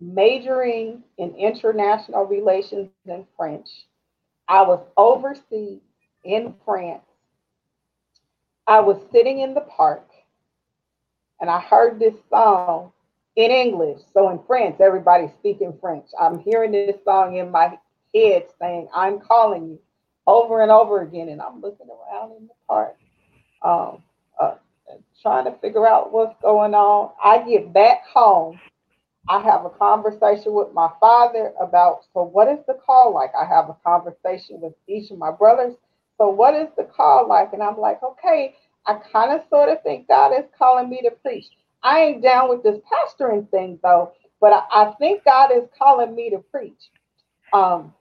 [0.00, 3.68] majoring in international relations and French.
[4.46, 5.80] I was overseas
[6.24, 7.02] in France.
[8.66, 10.08] I was sitting in the park
[11.40, 12.92] and I heard this song
[13.36, 14.00] in English.
[14.12, 16.06] So in France, everybody's speaking French.
[16.20, 17.78] I'm hearing this song in my
[18.14, 19.78] head saying, I'm calling you
[20.28, 21.30] over and over again.
[21.30, 22.96] And I'm looking around in the park,
[23.62, 24.02] um,
[24.38, 24.54] uh,
[25.22, 27.12] trying to figure out what's going on.
[27.22, 28.60] I get back home.
[29.28, 33.30] I have a conversation with my father about, so what is the call like?
[33.38, 35.74] I have a conversation with each of my brothers.
[36.18, 37.52] So what is the call like?
[37.52, 38.54] And I'm like, okay,
[38.86, 41.46] I kind of sort of think God is calling me to preach.
[41.82, 46.14] I ain't down with this pastoring thing though, but I, I think God is calling
[46.14, 46.90] me to preach.
[47.52, 47.92] Um,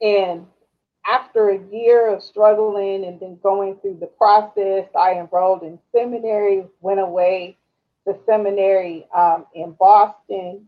[0.00, 0.46] and
[1.10, 6.64] after a year of struggling and then going through the process, I enrolled in seminary,
[6.80, 7.56] went away
[8.06, 10.66] to seminary um, in Boston,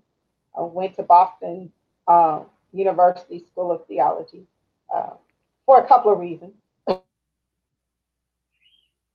[0.57, 1.71] I went to Boston
[2.09, 4.47] um, University School of Theology
[4.95, 5.11] uh,
[5.67, 6.55] for a couple of reasons.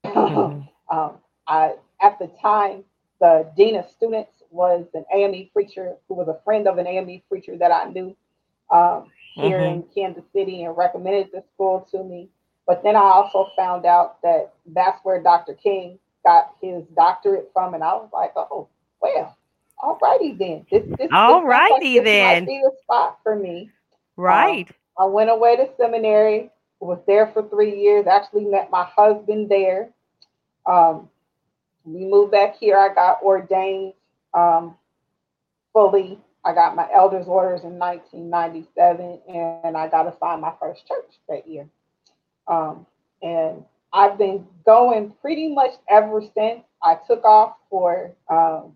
[0.06, 0.62] Mm-hmm.
[0.96, 1.14] um,
[1.48, 2.84] I, at the time,
[3.20, 7.22] the dean of students was an AME preacher who was a friend of an AME
[7.30, 8.16] preacher that I knew
[8.72, 9.82] um, here mm-hmm.
[9.82, 12.30] in Kansas City and recommended the school to me.
[12.68, 15.54] But then I also found out that that's where Dr.
[15.54, 18.68] King got his doctorate from, and I was like, oh,
[19.02, 19.36] well,
[19.82, 20.66] all righty then.
[20.72, 22.44] This, this, all righty like then.
[22.44, 23.70] Might be the spot for me.
[24.16, 24.68] Right.
[24.70, 28.08] Um, I went away to seminary, was there for three years.
[28.08, 29.90] Actually met my husband there.
[30.66, 31.10] Um,
[31.84, 32.78] we moved back here.
[32.78, 33.94] I got ordained
[34.34, 34.76] um,
[35.74, 36.20] fully.
[36.44, 41.48] I got my elder's orders in 1997, and I got assigned my first church that
[41.48, 41.68] year.
[42.48, 42.86] Um,
[43.22, 46.62] and I've been going pretty much ever since.
[46.82, 48.76] I took off for um,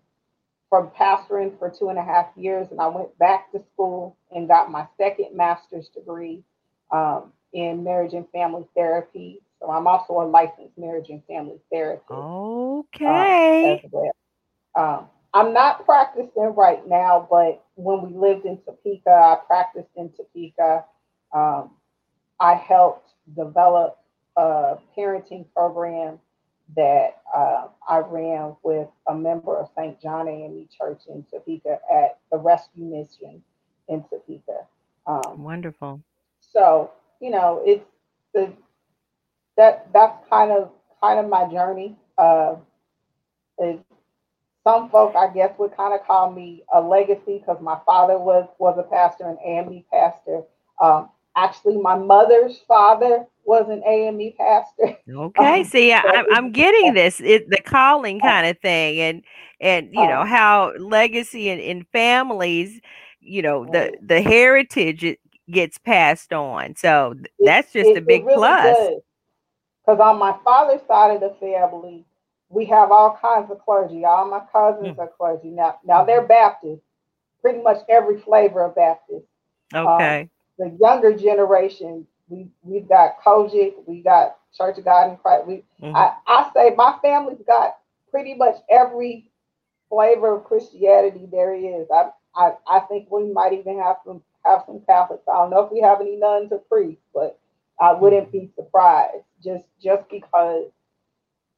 [0.70, 4.46] from pastoring for two and a half years, and I went back to school and
[4.46, 6.44] got my second master's degree
[6.92, 12.10] um, in marriage and family therapy so I'm also a licensed marriage and family therapist.
[12.10, 13.82] Okay.
[14.76, 15.10] Um, well.
[15.36, 20.86] I'm not practicing right now, but when we lived in Topeka, I practiced in Topeka.
[21.30, 21.72] Um,
[22.40, 23.98] I helped develop
[24.38, 26.18] a parenting program
[26.74, 30.00] that uh, I ran with a member of St.
[30.00, 33.42] John AME Church in Topeka at the Rescue Mission
[33.88, 34.66] in Topeka.
[35.06, 36.00] Um, Wonderful.
[36.40, 37.84] So you know, it's
[38.32, 38.50] the
[39.58, 40.70] that that's kind of
[41.02, 41.94] kind of my journey.
[42.16, 42.56] Uh,
[44.66, 48.48] some folk, I guess, would kind of call me a legacy because my father was
[48.58, 50.42] was a pastor, an AME pastor.
[50.82, 54.98] Um, actually, my mother's father was an AME pastor.
[55.08, 59.22] Okay, um, see, I, am I'm getting this, it, the calling kind of thing, and
[59.60, 62.80] and you know uh, how legacy in, in families,
[63.20, 65.16] you know, the the heritage
[65.48, 66.74] gets passed on.
[66.74, 68.76] So that's just it, a big really plus.
[69.86, 72.04] Because on my father's side of the family,
[72.48, 74.04] we have all kinds of clergy.
[74.04, 74.98] All my cousins mm.
[74.98, 75.48] are clergy.
[75.48, 76.28] Now, now they're mm-hmm.
[76.28, 76.82] Baptist,
[77.40, 79.26] pretty much every flavor of Baptist.
[79.74, 80.20] Um, okay.
[80.22, 85.46] Um, the younger generation, we we've got COGIC, we got Church of God in Christ.
[85.46, 85.94] We, mm-hmm.
[85.94, 87.76] I, I say my family's got
[88.10, 89.30] pretty much every
[89.90, 91.86] flavor of Christianity there is.
[91.92, 95.24] I, I I think we might even have some have some Catholics.
[95.28, 97.38] I don't know if we have any nuns or priests, but
[97.80, 100.70] I wouldn't be surprised just just because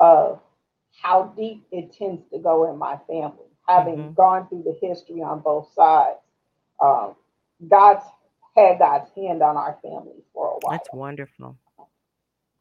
[0.00, 0.40] of
[1.00, 4.12] how deep it tends to go in my family, having mm-hmm.
[4.14, 6.18] gone through the history on both sides.
[6.82, 7.14] Um,
[7.68, 8.04] God's
[8.56, 10.72] had God's hand on our families for a while.
[10.72, 11.56] That's wonderful.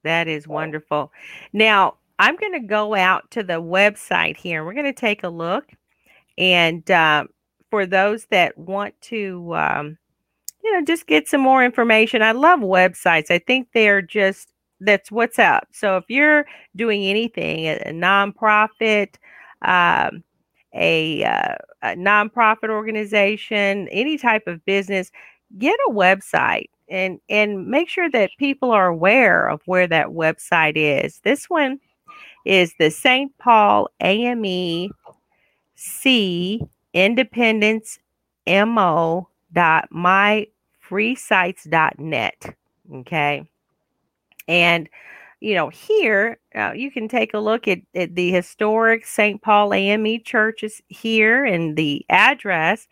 [0.04, 1.12] That is wonderful.
[1.54, 4.64] Now, I'm going to go out to the website here.
[4.64, 5.66] We're going to take a look.
[6.38, 7.26] And uh,
[7.70, 9.98] for those that want to, um,
[10.64, 13.32] you know, just get some more information, I love websites.
[13.32, 15.68] I think they're just, that's what's up.
[15.72, 19.16] So if you're doing anything, a, a nonprofit,
[19.64, 20.24] um,
[20.74, 25.12] a, uh, a nonprofit organization, any type of business,
[25.58, 30.74] get a website and and make sure that people are aware of where that website
[30.76, 31.20] is.
[31.24, 31.80] This one
[32.46, 33.38] is the St.
[33.38, 34.92] Paul AME
[35.76, 36.62] C
[36.94, 38.00] Independence
[38.48, 42.56] MO dot myfreesites.net.
[42.94, 43.44] Okay.
[44.48, 44.90] And
[45.40, 49.40] you know, here uh, you can take a look at, at the historic St.
[49.42, 52.88] Paul AME churches here and the address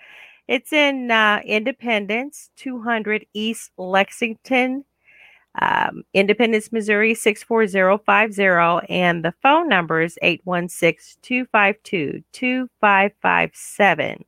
[0.48, 4.86] it's in uh, Independence, 200 East Lexington,
[5.60, 8.86] um, Independence, Missouri 64050.
[8.90, 14.26] And the phone number is 816 252 2557.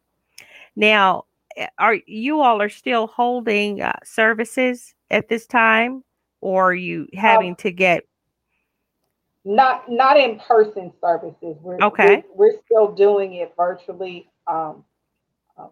[0.75, 1.25] Now,
[1.55, 6.03] eh, are you all are still holding uh, services at this time,
[6.41, 8.03] or are you having um, to get
[9.45, 11.57] not not in person services?
[11.61, 12.23] We're, okay.
[12.35, 14.29] We're, we're still doing it virtually.
[14.47, 14.83] Um,
[15.57, 15.67] uh,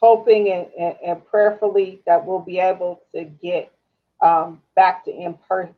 [0.00, 3.72] hoping and, and, and, prayerfully that we'll be able to get
[4.22, 5.74] um, back to in-person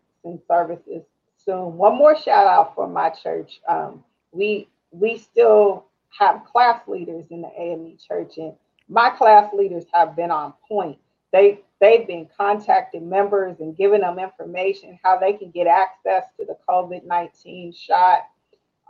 [0.48, 1.02] services
[1.44, 1.76] soon.
[1.76, 3.60] One more shout out for my church.
[3.68, 5.86] Um, we we still
[6.18, 8.52] have class leaders in the AME church, and
[8.88, 10.98] my class leaders have been on point.
[11.32, 16.46] They they've been contacting members and giving them information how they can get access to
[16.46, 18.28] the COVID nineteen shot,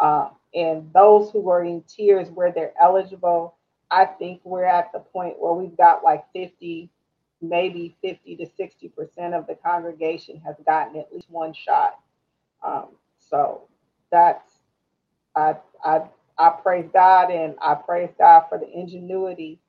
[0.01, 3.55] uh, and those who are in tiers where they're eligible
[3.91, 6.91] I think we're at the point where we've got like 50,
[7.41, 11.99] maybe 50 to 60% of the congregation has gotten at least one shot.
[12.64, 13.62] Um, so
[14.11, 14.51] that's,
[15.37, 16.03] I, I,
[16.39, 19.61] I praise God and I praise God for the ingenuity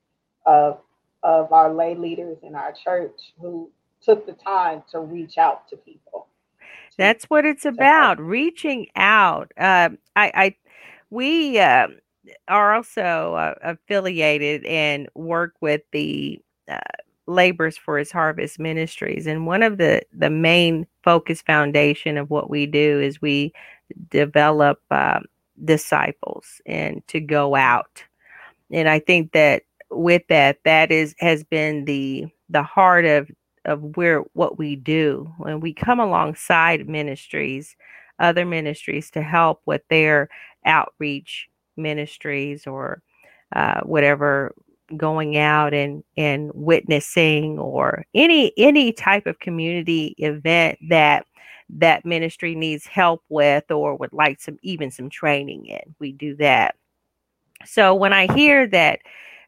[0.45, 0.79] of,
[1.23, 3.69] of our lay leaders in our church who
[4.01, 6.27] took the time to reach out to people.
[6.97, 9.51] That's what it's about, reaching out.
[9.57, 10.55] Uh, I, I,
[11.09, 11.87] we, uh,
[12.47, 16.79] are also uh, affiliated and work with the uh,
[17.25, 19.27] Labors for His Harvest Ministries.
[19.27, 23.53] And one of the the main focus foundation of what we do is we
[24.09, 25.19] develop uh,
[25.63, 28.03] disciples and to go out.
[28.71, 33.29] And I think that with that, that is has been the the heart of
[33.65, 35.31] of where what we do.
[35.37, 37.75] When we come alongside ministries,
[38.19, 40.29] other ministries to help with their
[40.65, 43.01] outreach ministries or
[43.55, 44.53] uh, whatever
[44.95, 51.25] going out and and witnessing or any any type of community event that
[51.69, 55.95] that ministry needs help with or would like some even some training in.
[55.99, 56.75] We do that.
[57.65, 58.99] So when i hear that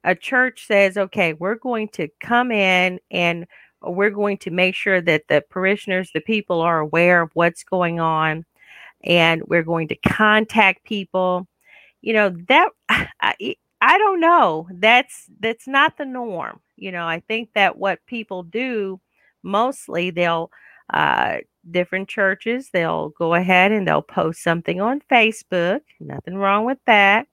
[0.04, 3.46] a church says okay we're going to come in and
[3.82, 8.00] we're going to make sure that the parishioners the people are aware of what's going
[8.00, 8.46] on
[9.04, 11.48] and we're going to contact people.
[12.02, 14.68] You know that I, I don't know.
[14.74, 16.60] That's that's not the norm.
[16.78, 19.02] You know i think that what people do
[19.44, 20.50] mostly they'll
[20.94, 21.38] uh
[21.70, 27.28] different churches they'll go ahead and they'll post something on facebook nothing wrong with that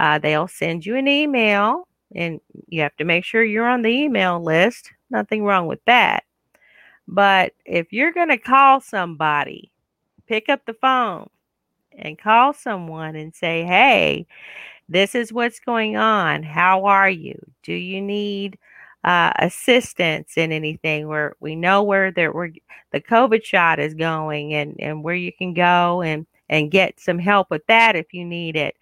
[0.00, 3.88] uh, they'll send you an email and you have to make sure you're on the
[3.88, 6.24] email list nothing wrong with that
[7.06, 9.70] but if you're going to call somebody
[10.26, 11.28] pick up the phone
[11.98, 14.26] and call someone and say, hey,
[14.88, 16.42] this is what's going on.
[16.42, 17.38] How are you?
[17.62, 18.58] Do you need
[19.04, 22.52] uh, assistance in anything where we know where there where
[22.90, 27.18] the COVID shot is going and, and where you can go and, and get some
[27.18, 28.76] help with that if you need it.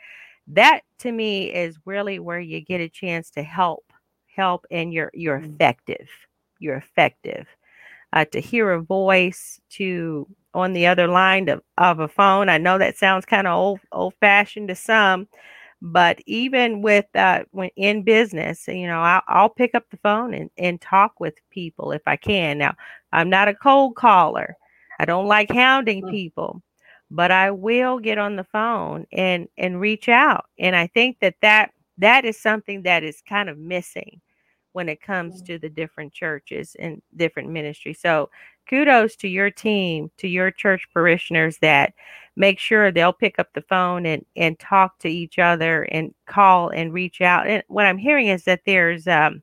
[0.55, 3.93] That to me is really where you get a chance to help,
[4.35, 5.55] help, and you're you're mm.
[5.55, 6.09] effective.
[6.59, 7.47] You're effective.
[8.13, 12.49] Uh, to hear a voice, to on the other line of, of a phone.
[12.49, 15.29] I know that sounds kind of old old fashioned to some,
[15.81, 20.35] but even with uh, when in business, you know, I'll, I'll pick up the phone
[20.35, 22.59] and, and talk with people if I can.
[22.59, 22.75] Now,
[23.13, 24.57] I'm not a cold caller.
[25.01, 26.11] I don't like hounding mm.
[26.11, 26.63] people,
[27.13, 30.47] but I will get on the phone and and reach out.
[30.59, 34.21] And I think that that that is something that is kind of missing
[34.73, 38.01] when it comes to the different churches and different ministries.
[38.01, 38.31] So
[38.67, 41.93] kudos to your team, to your church parishioners that
[42.37, 46.71] make sure they'll pick up the phone and and talk to each other and call
[46.71, 47.47] and reach out.
[47.47, 49.43] And what I'm hearing is that there's um,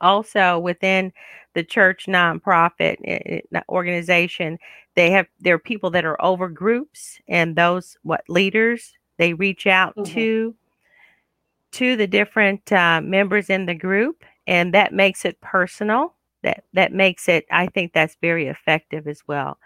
[0.00, 1.12] also within
[1.56, 4.58] the church nonprofit eh, eh, organization,
[4.94, 9.66] they have there are people that are over groups, and those what leaders they reach
[9.66, 10.12] out mm-hmm.
[10.14, 10.54] to
[11.72, 16.14] to the different uh, members in the group, and that makes it personal.
[16.42, 17.46] That that makes it.
[17.50, 19.58] I think that's very effective as well.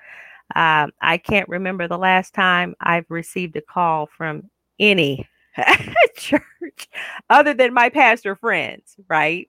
[0.54, 4.44] Um, I can't remember the last time I've received a call from
[4.78, 5.28] any
[6.16, 6.88] church
[7.28, 9.48] other than my pastor friends, right?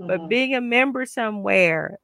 [0.00, 0.06] Mm-hmm.
[0.06, 1.98] But being a member somewhere,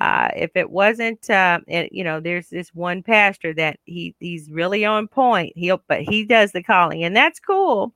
[0.00, 4.50] uh, if it wasn't, uh, and, you know, there's this one pastor that he he's
[4.50, 5.52] really on point.
[5.56, 7.94] He'll, but he does the calling, and that's cool,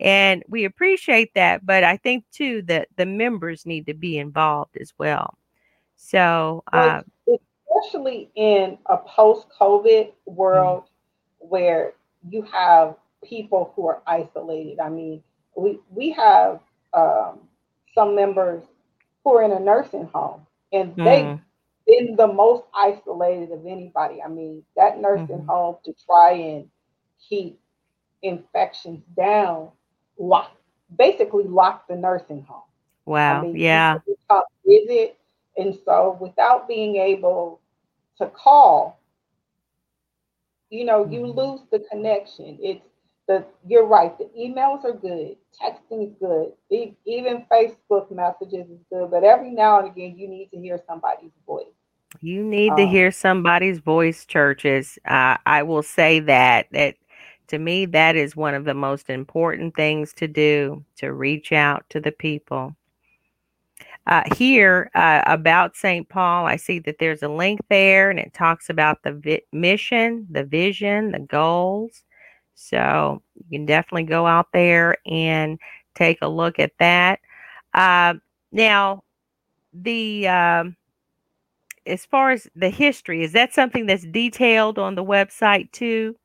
[0.00, 1.66] and we appreciate that.
[1.66, 5.36] But I think too that the members need to be involved as well.
[5.96, 11.48] So, uh, especially in a post-COVID world mm-hmm.
[11.48, 11.92] where
[12.28, 14.80] you have people who are isolated.
[14.80, 15.22] I mean,
[15.56, 16.60] we we have
[16.94, 17.40] um,
[17.94, 18.64] some members
[19.24, 21.04] who are in a nursing home, and mm.
[21.04, 21.38] they've
[21.86, 24.22] been the most isolated of anybody.
[24.22, 25.48] I mean, that nursing mm-hmm.
[25.48, 26.68] home to try and
[27.28, 27.58] keep
[28.22, 29.70] infections down,
[30.18, 30.52] lock
[30.96, 32.62] basically lock the nursing home.
[33.06, 33.40] Wow.
[33.40, 33.98] I mean, yeah.
[34.66, 35.18] Visit,
[35.56, 37.60] and so without being able
[38.18, 38.98] to call,
[40.70, 41.38] you know, you mm-hmm.
[41.38, 42.58] lose the connection.
[42.60, 42.84] It's
[43.26, 44.16] the you're right.
[44.18, 49.10] The emails are good, texting is good, even Facebook messages is good.
[49.10, 51.64] But every now and again, you need to hear somebody's voice.
[52.20, 54.98] You need um, to hear somebody's voice, churches.
[55.06, 56.96] Uh, I will say that that
[57.48, 61.84] to me that is one of the most important things to do to reach out
[61.90, 62.76] to the people.
[64.06, 66.06] Uh, here uh, about St.
[66.10, 70.26] Paul, I see that there's a link there and it talks about the vi- mission,
[70.30, 72.02] the vision, the goals.
[72.54, 75.58] So you can definitely go out there and
[75.94, 77.20] take a look at that.
[77.72, 78.14] Uh,
[78.52, 79.02] now,
[79.72, 80.76] the um,
[81.86, 86.16] as far as the history, is that something that's detailed on the website too?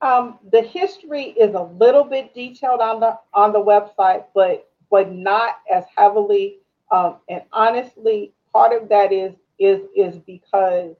[0.00, 5.12] Um, the history is a little bit detailed on the on the website, but but
[5.12, 6.58] not as heavily.
[6.90, 10.94] Um, and honestly, part of that is is is because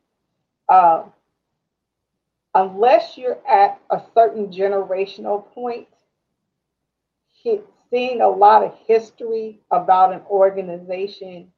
[0.69, 1.13] um,
[2.55, 5.89] unless you're at a certain generational point,
[7.91, 11.53] seeing a lot of history about an organization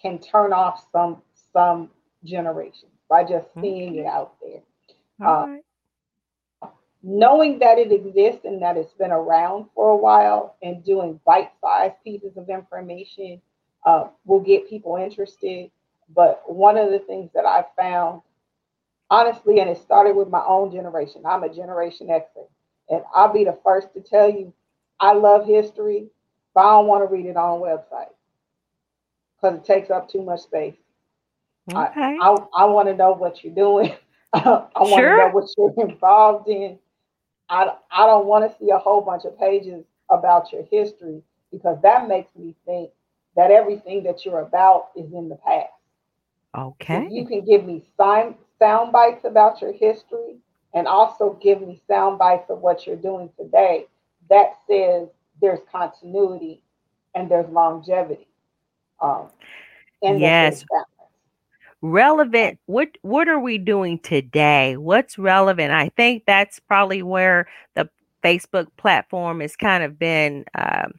[0.00, 1.22] can turn off some
[1.52, 1.90] some
[2.24, 4.60] generations by just seeing it out there.
[5.26, 5.62] Uh, right.
[7.02, 11.94] Knowing that it exists and that it's been around for a while and doing bite-sized
[12.04, 13.40] pieces of information
[13.86, 15.70] uh, will get people interested.
[16.14, 18.22] But one of the things that I found
[19.10, 21.22] honestly, and it started with my own generation.
[21.26, 22.46] I'm a Generation Xer.
[22.88, 24.52] And I'll be the first to tell you,
[24.98, 26.06] I love history,
[26.54, 28.12] but I don't want to read it on a website
[29.36, 30.74] because it takes up too much space.
[31.72, 32.18] Okay.
[32.20, 33.94] I, I, I want to know what you're doing.
[34.32, 34.40] I
[34.76, 35.10] want sure.
[35.10, 36.78] to know what you're involved in.
[37.48, 41.78] I, I don't want to see a whole bunch of pages about your history because
[41.82, 42.90] that makes me think
[43.36, 45.72] that everything that you're about is in the past.
[46.56, 47.06] Okay.
[47.06, 50.36] If you can give me sign, sound bites about your history
[50.74, 53.86] and also give me sound bites of what you're doing today,
[54.28, 55.08] that says
[55.40, 56.62] there's continuity
[57.14, 58.28] and there's longevity.
[59.00, 59.28] Um,
[60.02, 60.64] and yes.
[61.82, 62.58] Relevant.
[62.66, 64.76] What what are we doing today?
[64.76, 65.72] What's relevant?
[65.72, 67.88] I think that's probably where the
[68.22, 70.92] Facebook platform has kind of been um,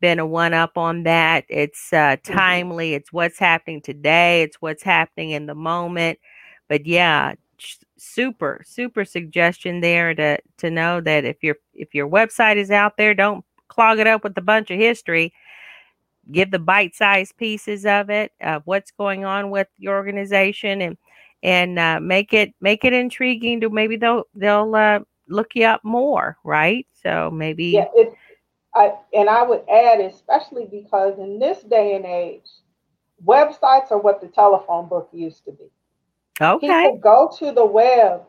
[0.00, 1.44] been a one up on that.
[1.48, 2.32] It's uh, mm-hmm.
[2.32, 2.94] timely.
[2.94, 4.42] It's what's happening today.
[4.42, 6.20] It's what's happening in the moment
[6.70, 7.34] but yeah
[7.98, 12.96] super super suggestion there to to know that if your if your website is out
[12.96, 15.34] there don't clog it up with a bunch of history
[16.32, 20.96] give the bite-sized pieces of it of what's going on with your organization and
[21.42, 25.82] and uh, make it make it intriguing to maybe they'll they'll uh, look you up
[25.84, 28.14] more right so maybe yeah it,
[28.74, 32.48] I, and I would add, especially because in this day and age,
[33.24, 35.70] websites are what the telephone book used to be.
[36.40, 36.66] Okay.
[36.66, 38.22] People go to the web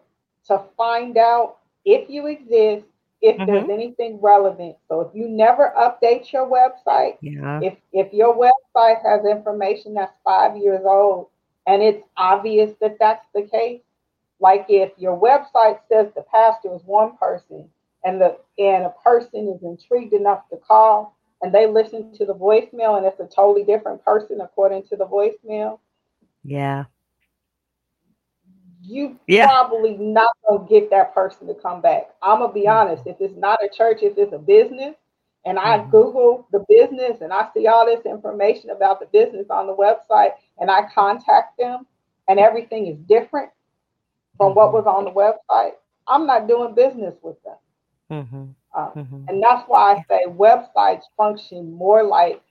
[0.48, 2.86] to find out if you exist,
[3.22, 3.46] if mm-hmm.
[3.46, 4.76] there's anything relevant.
[4.88, 7.60] So if you never update your website, yeah.
[7.62, 11.28] if if your website has information that's five years old
[11.68, 13.82] and it's obvious that that's the case,
[14.40, 17.70] like if your website says the pastor is one person
[18.04, 22.36] and the and a person is intrigued enough to call and they listen to the
[22.36, 25.80] voicemail and it's a totally different person according to the voicemail.
[26.44, 26.86] Yeah.
[28.84, 29.46] You yeah.
[29.46, 32.10] probably not gonna get that person to come back.
[32.22, 32.90] I'm gonna be mm-hmm.
[32.90, 33.04] honest.
[33.06, 34.96] If it's not a church, if it's a business,
[35.46, 35.92] and I mm-hmm.
[35.92, 40.32] Google the business and I see all this information about the business on the website
[40.60, 41.86] and I contact them
[42.28, 43.50] and everything is different
[44.38, 45.74] from what was on the website,
[46.08, 47.58] I'm not doing business with them.
[48.12, 48.36] Mm-hmm.
[48.80, 49.24] Um, mm-hmm.
[49.28, 52.42] And that's why I say websites function more like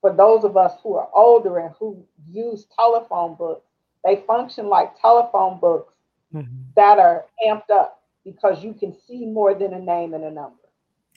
[0.00, 3.66] for those of us who are older and who use telephone books,
[4.04, 5.94] they function like telephone books
[6.34, 6.62] mm-hmm.
[6.76, 10.56] that are amped up because you can see more than a name and a number.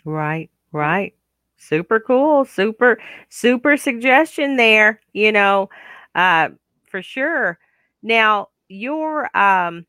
[0.04, 1.14] Right, right.
[1.58, 2.46] Super cool.
[2.46, 5.70] Super, super suggestion there, you know,
[6.16, 6.50] uh,
[6.90, 7.60] for sure.
[8.04, 9.86] Now, your um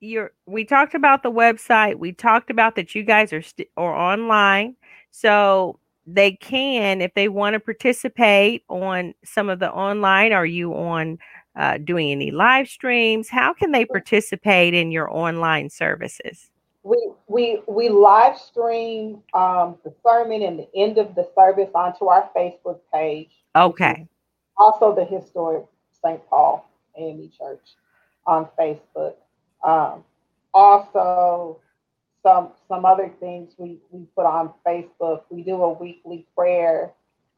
[0.00, 1.98] you're we talked about the website.
[1.98, 4.76] We talked about that you guys are st- or online.
[5.10, 10.74] So they can if they want to participate on some of the online are you
[10.74, 11.18] on
[11.56, 16.50] uh, doing any live streams how can they participate in your online services
[16.82, 22.06] we we we live stream um, the sermon and the end of the service onto
[22.06, 24.06] our facebook page okay
[24.56, 25.64] also the historic
[26.02, 27.74] st paul ame church
[28.26, 29.14] on facebook
[29.64, 30.04] um,
[30.52, 31.60] also,
[32.22, 35.22] some some other things we, we put on Facebook.
[35.30, 36.92] We do a weekly prayer.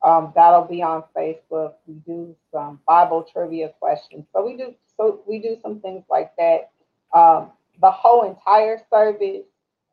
[0.07, 1.75] Um, that'll be on Facebook.
[1.87, 4.25] We do some Bible trivia questions.
[4.33, 6.71] So we do so we do some things like that.
[7.13, 7.51] Um,
[7.81, 9.45] the whole entire service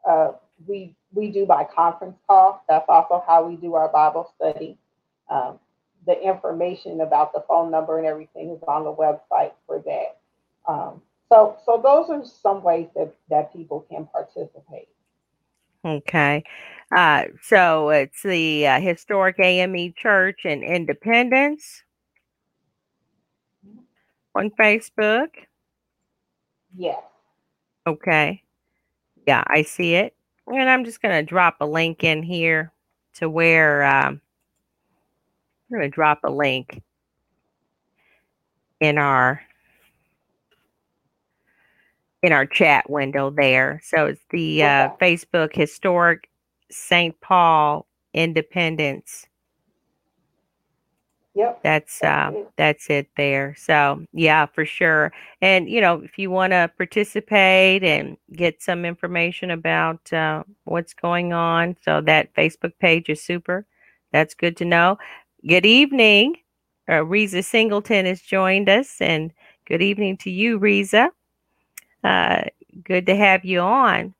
[0.07, 0.34] uh,
[0.68, 2.64] we we do by conference call.
[2.70, 4.78] That's also how we do our Bible study.
[5.30, 5.59] Um,
[6.05, 10.20] the information about the phone number and everything is on the website for that.
[10.72, 14.89] Um, so, so those are some ways that, that people can participate.
[15.86, 16.43] Okay.
[16.95, 21.84] Uh, so it's the uh, Historic AME Church in Independence
[24.36, 25.29] on Facebook.
[26.75, 27.01] Yes.
[27.86, 28.41] Okay.
[29.27, 30.15] Yeah, I see it.
[30.47, 32.71] And I'm just going to drop a link in here
[33.15, 34.21] to where um,
[35.71, 36.81] I'm going to drop a link
[38.79, 39.41] in our
[42.24, 43.82] in our chat window there.
[43.84, 46.30] So it's the uh, Facebook Historic
[46.71, 47.19] St.
[47.21, 49.28] Paul Independence.
[51.36, 51.61] Yep.
[51.63, 53.55] That's uh, that's it there.
[53.57, 55.11] So yeah, for sure.
[55.41, 60.93] And you know, if you want to participate and get some information about uh, what's
[60.93, 63.65] going on, so that Facebook page is super.
[64.11, 64.97] That's good to know.
[65.47, 66.36] Good evening.
[66.88, 69.34] Uh, Reza Singleton has joined us, and
[69.67, 71.09] good evening to you, Reza.
[72.03, 72.43] Uh,
[72.83, 74.13] good to have you on.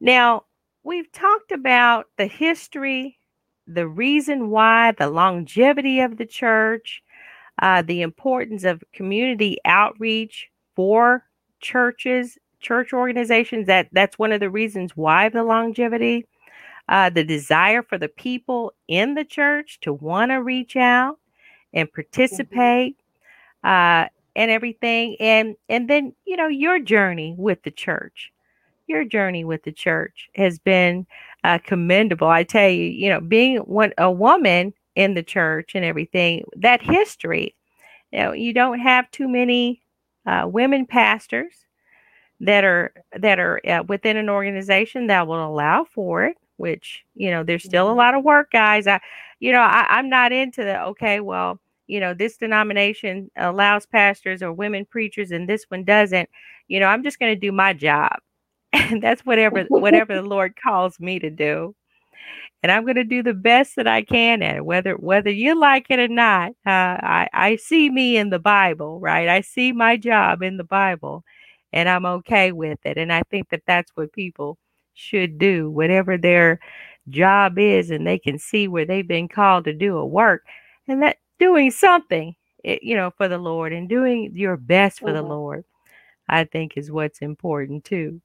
[0.00, 0.44] Now,
[0.84, 3.18] we've talked about the history,
[3.66, 7.02] the reason why, the longevity of the church,
[7.60, 11.24] uh, the importance of community outreach for
[11.60, 13.66] churches, church organizations.
[13.66, 16.26] That that's one of the reasons why the longevity,
[16.88, 21.18] uh, the desire for the people in the church to want to reach out
[21.72, 21.94] and mm-hmm.
[21.94, 22.96] participate.
[23.64, 24.06] Uh,
[24.36, 28.32] and everything and and then you know your journey with the church.
[28.86, 31.06] Your journey with the church has been
[31.44, 32.28] uh, commendable.
[32.28, 36.82] I tell you you know being one a woman in the church and everything that
[36.82, 37.54] history
[38.12, 39.82] you know you don't have too many
[40.26, 41.52] uh, women pastors
[42.40, 47.30] that are that are uh, within an organization that will allow for it which you
[47.30, 47.98] know there's still a mm-hmm.
[47.98, 48.86] lot of work guys.
[48.86, 49.00] I
[49.40, 54.42] you know I, i'm not into the okay well you know, this denomination allows pastors
[54.42, 56.28] or women preachers and this one doesn't,
[56.68, 58.12] you know, I'm just going to do my job.
[58.74, 61.74] And that's whatever whatever the Lord calls me to do.
[62.62, 65.58] And I'm going to do the best that I can at it, whether whether you
[65.58, 66.50] like it or not.
[66.66, 69.28] Uh, I I see me in the Bible, right?
[69.28, 71.24] I see my job in the Bible,
[71.72, 72.98] and I'm okay with it.
[72.98, 74.58] And I think that that's what people
[74.94, 76.60] should do, whatever their
[77.08, 80.44] job is, and they can see where they've been called to do a work,
[80.88, 82.34] and that doing something,
[82.64, 85.16] eh, you know, for the Lord and doing your best for mm-hmm.
[85.16, 85.64] the Lord,
[86.28, 88.20] I think is what's important too.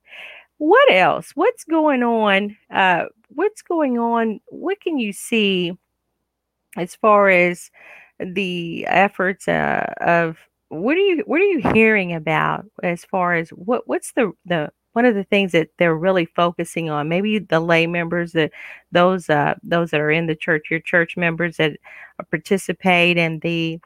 [0.57, 1.31] What else?
[1.35, 2.55] What's going on?
[2.69, 4.39] Uh, what's going on?
[4.47, 5.77] What can you see
[6.77, 7.69] as far as
[8.19, 10.37] the efforts uh, of
[10.69, 14.71] what are you what are you hearing about as far as what what's the the
[14.93, 18.51] one of the things that they're really focusing on maybe the lay members that
[18.91, 21.77] those uh those that are in the church your church members that
[22.29, 23.79] participate in the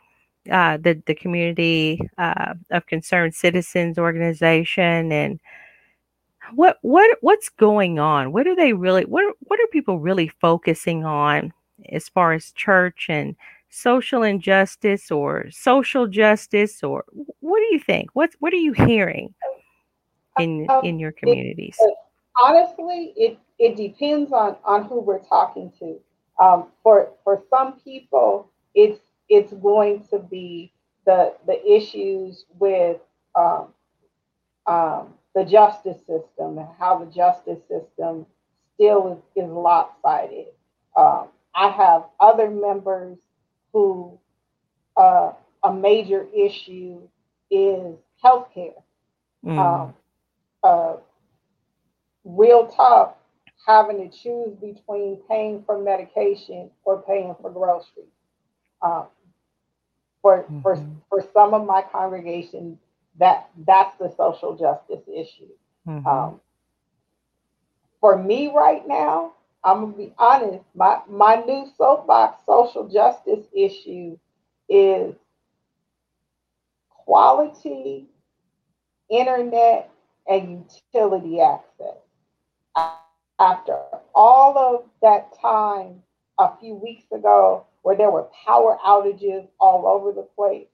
[0.51, 5.39] uh, the the community uh, of concerned citizens organization and
[6.53, 8.31] what what what's going on?
[8.31, 9.03] What are they really?
[9.03, 11.53] What what are people really focusing on
[11.91, 13.35] as far as church and
[13.69, 17.03] social injustice or social justice or
[17.41, 18.09] what do you think?
[18.13, 19.33] What what are you hearing
[20.39, 21.77] in in your communities?
[21.79, 21.93] It,
[22.41, 25.99] honestly, it it depends on on who we're talking to.
[26.39, 30.71] Um, for for some people, it's it's going to be
[31.05, 32.97] the the issues with
[33.35, 33.67] um,
[34.65, 38.25] um, the justice system and how the justice system
[38.75, 40.47] still is, is lopsided.
[40.95, 43.17] Um, I have other members
[43.73, 44.19] who
[44.95, 45.31] uh,
[45.63, 46.99] a major issue
[47.49, 48.81] is healthcare.
[49.45, 49.57] Mm.
[49.57, 49.93] Um,
[50.63, 50.97] uh,
[52.23, 53.13] real tough
[53.65, 58.05] having to choose between paying for medication or paying for groceries.
[58.81, 59.07] Um,
[60.21, 60.61] for, mm-hmm.
[60.61, 60.75] for,
[61.09, 62.79] for some of my congregation,
[63.19, 65.49] that that's the social justice issue.
[65.87, 66.07] Mm-hmm.
[66.07, 66.39] Um,
[67.99, 69.33] for me right now,
[69.63, 70.63] I'm gonna be honest.
[70.75, 74.17] My my new soapbox social justice issue
[74.69, 75.15] is
[76.89, 78.05] quality
[79.09, 79.89] internet
[80.29, 81.97] and utility access.
[83.39, 83.79] After
[84.15, 86.01] all of that time
[86.39, 90.67] a few weeks ago where there were power outages all over the place,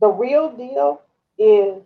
[0.00, 1.02] the real deal
[1.38, 1.82] is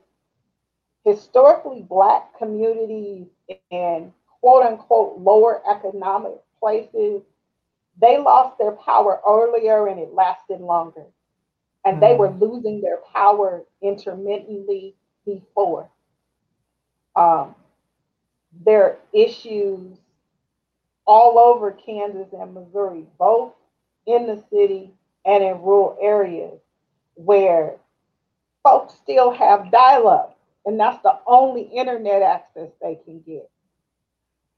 [1.05, 3.27] historically black communities
[3.71, 7.23] and quote unquote lower economic places,
[8.01, 11.07] they lost their power earlier and it lasted longer.
[11.85, 12.01] And mm.
[12.01, 12.41] they were mm.
[12.41, 15.91] losing their power intermittently before.
[17.17, 17.55] Um,
[18.65, 19.99] there are issues
[21.07, 23.53] all over Kansas and Missouri, both
[24.07, 24.91] in the city
[25.25, 26.59] and in rural areas,
[27.15, 27.77] where
[28.63, 33.51] folks still have dial up, and that's the only internet access they can get.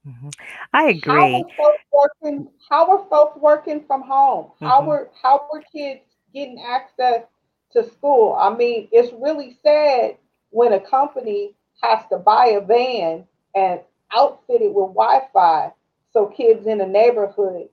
[0.06, 0.28] Mm-hmm.
[0.72, 1.02] I agree.
[1.12, 4.46] How are, folks working, how are folks working from home?
[4.46, 4.66] Mm-hmm.
[4.66, 6.00] How are how are kids
[6.32, 7.24] getting access
[7.72, 8.36] to school?
[8.38, 10.16] I mean, it's really sad
[10.50, 13.24] when a company has to buy a van
[13.54, 13.80] and
[14.14, 15.72] outfit it with Wi-Fi
[16.12, 17.68] so kids in the neighborhood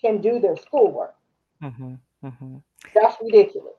[0.00, 1.14] can do their schoolwork.
[1.62, 1.94] Mm-hmm.
[2.24, 2.56] mm-hmm.
[2.94, 3.74] That's ridiculous.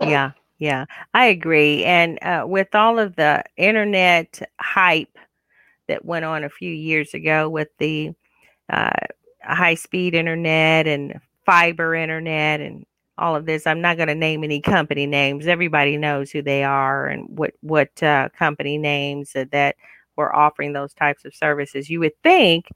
[0.00, 1.84] Yeah, yeah, I agree.
[1.84, 5.18] And uh, with all of the internet hype
[5.88, 8.12] that went on a few years ago with the
[8.70, 8.90] uh,
[9.42, 12.86] high speed internet and fiber internet and
[13.18, 15.46] all of this, I'm not going to name any company names.
[15.46, 19.76] Everybody knows who they are and what what uh, company names that
[20.16, 21.90] were offering those types of services.
[21.90, 22.66] You would think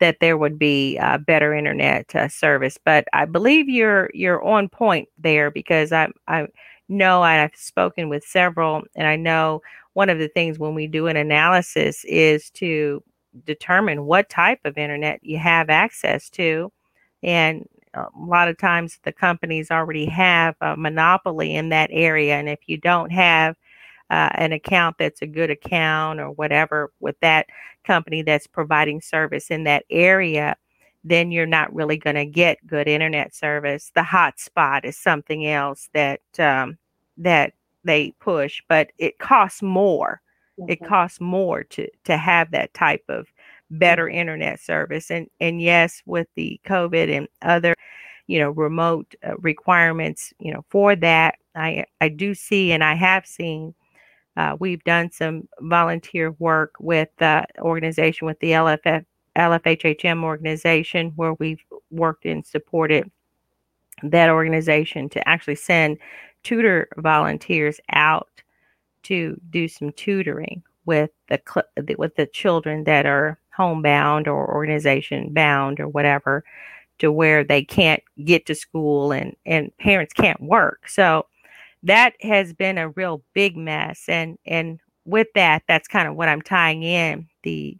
[0.00, 4.68] that there would be uh, better internet uh, service, but I believe you're you're on
[4.68, 6.48] point there because I I
[6.88, 9.62] know I've spoken with several, and I know
[9.94, 13.02] one of the things when we do an analysis is to
[13.44, 16.70] determine what type of internet you have access to.
[17.22, 17.66] And
[17.96, 22.34] a lot of times the companies already have a monopoly in that area.
[22.36, 23.56] And if you don't have
[24.10, 27.46] uh, an account that's a good account or whatever with that
[27.84, 30.56] company that's providing service in that area,
[31.04, 33.90] then you're not really going to get good internet service.
[33.94, 36.78] The hotspot is something else that um,
[37.16, 40.20] that they push, but it costs more.
[40.58, 40.70] Mm-hmm.
[40.70, 43.26] It costs more to to have that type of
[43.70, 45.10] better internet service.
[45.10, 47.74] And and yes, with the COVID and other,
[48.26, 52.94] you know, remote uh, requirements, you know, for that, I I do see and I
[52.94, 53.74] have seen.
[54.36, 59.04] Uh, we've done some volunteer work with the organization with the LFF
[59.36, 63.10] LFHHM organization where we've worked and supported
[64.02, 65.98] that organization to actually send
[66.42, 68.42] tutor volunteers out
[69.02, 71.40] to do some tutoring with the
[71.98, 76.44] with the children that are homebound or organization bound or whatever
[76.98, 80.88] to where they can't get to school and and parents can't work.
[80.88, 81.26] So
[81.84, 84.04] that has been a real big mess.
[84.08, 87.78] And and with that that's kind of what i'm tying in the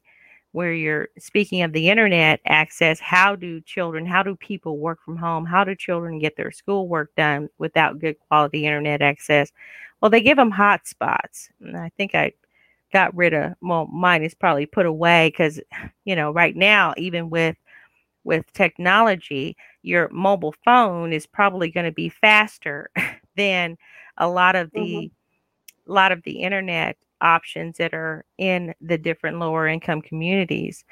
[0.53, 5.17] where you're speaking of the internet access how do children how do people work from
[5.17, 5.45] home?
[5.45, 9.53] How do children get their schoolwork done without good quality internet access?
[10.01, 11.49] Well they give them hotspots.
[11.61, 12.33] And i think i
[12.93, 15.61] got rid of well mine is probably put away because
[16.05, 17.57] you know right now even with
[18.25, 22.91] with technology your mobile phone is probably going to be faster
[23.37, 23.77] than
[24.19, 25.93] a lot of the mm-hmm.
[25.93, 30.85] lot of the internet options that are in the different lower income communities.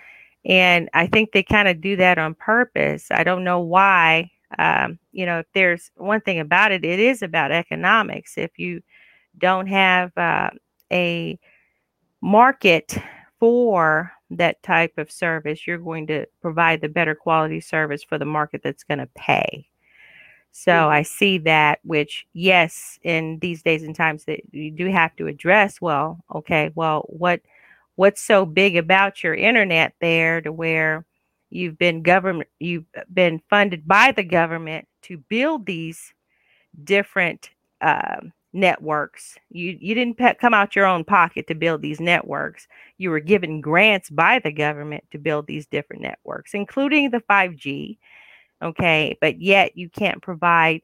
[0.47, 3.11] And I think they kind of do that on purpose.
[3.11, 7.23] I don't know why um, you know, if there's one thing about it, it is
[7.23, 8.37] about economics.
[8.37, 8.83] If you
[9.39, 10.51] don't have uh,
[10.93, 11.39] a
[12.25, 12.97] market
[13.39, 18.25] for that type of service, you're going to provide the better quality service for the
[18.25, 19.69] market that's going to pay.
[20.51, 20.93] So mm-hmm.
[20.93, 25.27] I see that, which, yes, in these days and times that you do have to
[25.27, 27.41] address, well, okay, well, what
[27.97, 31.05] what's so big about your internet there to where
[31.51, 36.13] you've been government you've been funded by the government to build these
[36.83, 37.51] different
[37.83, 38.21] uh,
[38.55, 39.37] networks.
[39.51, 42.67] You you didn't pe- come out your own pocket to build these networks.
[42.99, 47.99] You were given grants by the government to build these different networks, including the 5G.
[48.63, 50.83] Okay, but yet you can't provide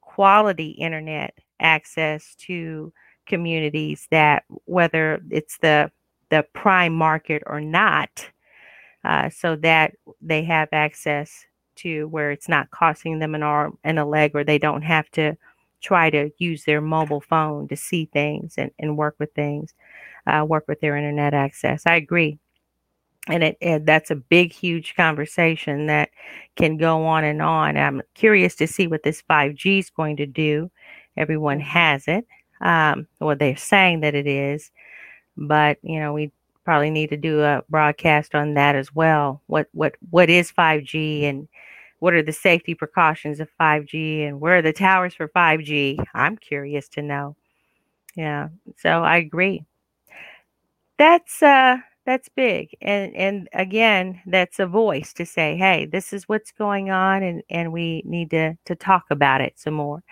[0.00, 2.92] quality internet access to
[3.26, 5.90] communities that whether it's the
[6.30, 8.30] the prime market or not,
[9.04, 11.46] uh, so that they have access
[11.76, 15.10] to where it's not costing them an arm and a leg, or they don't have
[15.12, 15.36] to
[15.82, 19.74] try to use their mobile phone to see things and, and work with things,
[20.26, 21.82] uh, work with their internet access.
[21.86, 22.38] I agree.
[23.28, 26.10] And it, it, that's a big, huge conversation that
[26.56, 27.76] can go on and on.
[27.76, 30.70] I'm curious to see what this 5G is going to do.
[31.16, 32.26] Everyone has it.
[32.60, 34.70] Um, well, they're saying that it is,
[35.36, 36.32] but you know, we
[36.64, 39.42] probably need to do a broadcast on that as well.
[39.46, 41.48] What what what is 5G and
[42.02, 46.04] what are the safety precautions of 5G and where are the towers for 5G?
[46.14, 47.36] I'm curious to know.
[48.16, 48.48] Yeah.
[48.76, 49.64] So I agree.
[50.98, 52.70] That's uh that's big.
[52.80, 57.40] And and again, that's a voice to say, hey, this is what's going on and,
[57.48, 60.02] and we need to to talk about it some more.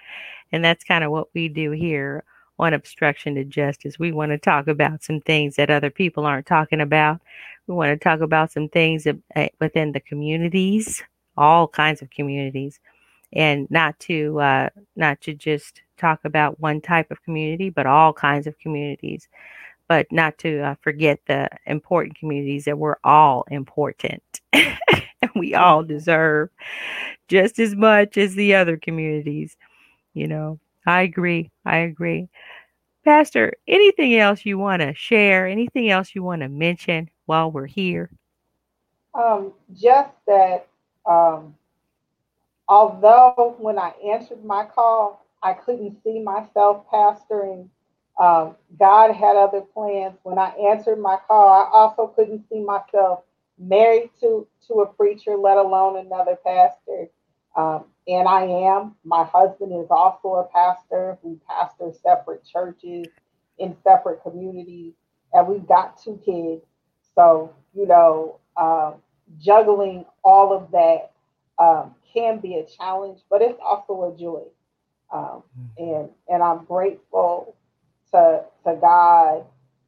[0.52, 2.22] And that's kind of what we do here
[2.60, 3.98] on obstruction to justice.
[3.98, 7.20] We want to talk about some things that other people aren't talking about.
[7.66, 11.02] We want to talk about some things eh, within the communities
[11.40, 12.80] all kinds of communities.
[13.34, 18.12] And not to uh, not to just talk about one type of community but all
[18.12, 19.28] kinds of communities.
[19.88, 24.22] But not to uh, forget the important communities that we're all important.
[25.22, 26.50] And we all deserve
[27.28, 29.56] just as much as the other communities
[30.14, 30.58] you know?
[30.86, 31.50] I agree.
[31.64, 32.28] I agree.
[33.04, 35.46] Pastor anything else you want to share?
[35.46, 38.10] Anything else you want to mention while we're here?
[39.14, 40.66] Um, just that
[41.06, 41.54] um,
[42.68, 47.68] although when I answered my call, I couldn't see myself pastoring.
[48.18, 50.18] Um, God had other plans.
[50.22, 53.20] When I answered my call, I also couldn't see myself
[53.58, 57.08] married to to a preacher, let alone another pastor.
[57.56, 58.94] Um, and I am.
[59.04, 61.18] My husband is also a pastor.
[61.22, 63.06] We pastor separate churches
[63.58, 64.94] in separate communities,
[65.32, 66.62] and we've got two kids.
[67.14, 68.94] So you know, um,
[69.38, 71.12] juggling all of that
[71.58, 74.42] um, can be a challenge, but it's also a joy.
[75.12, 75.82] Um, mm-hmm.
[75.82, 77.56] and and I'm grateful
[78.12, 79.44] to to God,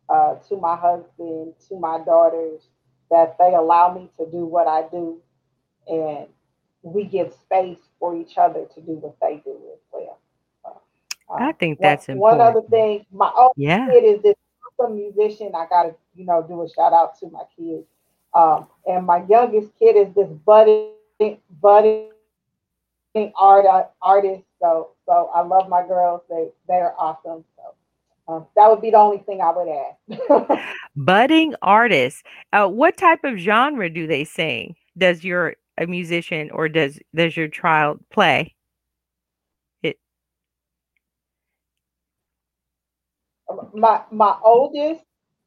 [0.08, 2.62] uh, to my husband, to my daughters
[3.10, 5.20] that they allow me to do what I do,
[5.86, 6.26] and
[6.82, 10.18] we give space for each other to do what they do as well.
[10.64, 12.38] Uh, I think that's one, important.
[12.40, 13.88] One other thing, my own yeah.
[13.88, 14.34] kid is this
[14.78, 15.52] awesome musician.
[15.54, 17.86] I gotta, you know, do a shout out to my kids.
[18.34, 20.92] Um, and my youngest kid is this budding,
[21.60, 22.08] budding
[23.36, 23.66] art
[24.00, 24.44] artist.
[24.60, 26.22] So, so I love my girls.
[26.28, 27.44] They they are awesome.
[27.56, 27.74] So.
[28.28, 30.58] Um, that would be the only thing I would add.
[30.96, 32.22] Budding artists.
[32.52, 34.76] Uh, what type of genre do they sing?
[34.96, 38.54] Does your a musician or does does your child play?
[39.82, 39.98] It.
[43.74, 45.02] My my oldest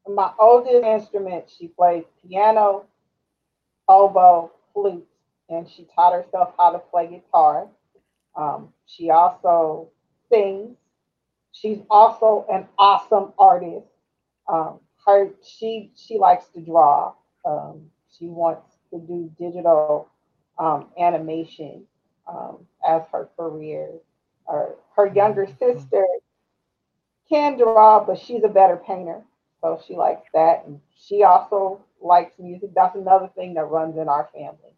[0.08, 2.86] my oldest instrument, she plays piano,
[3.88, 5.08] oboe, flute,
[5.49, 7.68] and she taught herself how to play guitar.
[8.36, 9.89] Um, she also
[10.30, 10.78] sings.
[11.51, 13.88] She's also an awesome artist.
[14.47, 17.14] Um, her she she likes to draw.
[17.45, 20.10] Um, she wants to do digital
[20.58, 21.84] um, animation
[22.28, 23.89] um, as her career.
[24.47, 26.06] Her, her younger sister
[27.30, 29.22] can draw, but she's a better painter.
[29.66, 30.66] So she likes that.
[30.68, 32.70] And she also likes music.
[32.76, 34.76] That's another thing that runs in our family.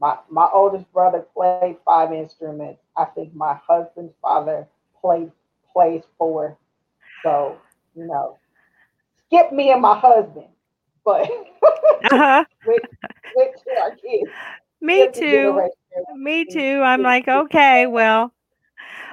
[0.00, 2.80] My my oldest brother played five instruments.
[2.96, 4.68] I think my husband's father
[5.00, 5.32] played
[5.72, 6.56] plays four.
[7.24, 7.56] So,
[7.96, 8.38] you know,
[9.26, 10.46] skip me and my husband.
[11.04, 11.28] But
[12.12, 12.44] uh-huh.
[12.64, 12.82] with,
[13.34, 13.48] with
[13.80, 14.30] our kids.
[14.80, 15.68] Me too.
[16.14, 16.80] Me too.
[16.84, 18.32] I'm like, okay, well,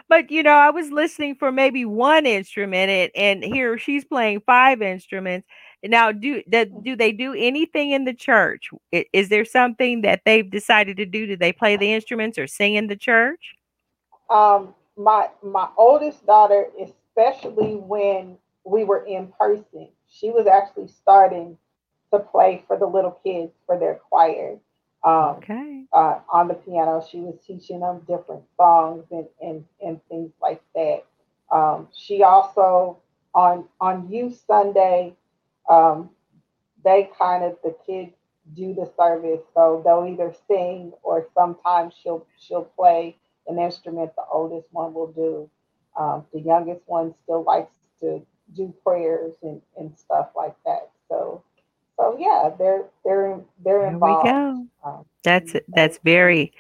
[0.10, 4.42] but you know, I was listening for maybe one instrument, and, and here she's playing
[4.46, 5.48] five instruments.
[5.84, 6.84] now do that?
[6.84, 8.70] do they do anything in the church?
[8.92, 11.28] Is there something that they've decided to do?
[11.28, 13.56] Do they play the instruments or sing in the church?
[14.30, 21.58] Um, my my oldest daughter, especially when we were in person, she was actually starting
[22.14, 24.58] to play for the little kids for their choir.
[25.06, 25.86] Um, okay.
[25.94, 30.62] Uh, on the piano, she was teaching them different songs and and, and things like
[30.76, 31.06] that.
[31.52, 33.00] Um, she also
[33.36, 35.16] on on Youth Sunday,
[35.70, 36.10] um,
[36.84, 38.14] they kind of the kids
[38.56, 44.12] do the service, so they'll either sing or sometimes she'll she'll play an instrument.
[44.18, 45.50] The oldest one will do.
[45.98, 48.22] Um, the youngest one still likes to
[48.56, 50.92] do prayers and, and stuff like that.
[51.10, 51.44] So
[51.98, 54.28] so yeah, they're they're they're involved.
[54.28, 54.68] There we go.
[54.84, 56.54] Um, that's that's very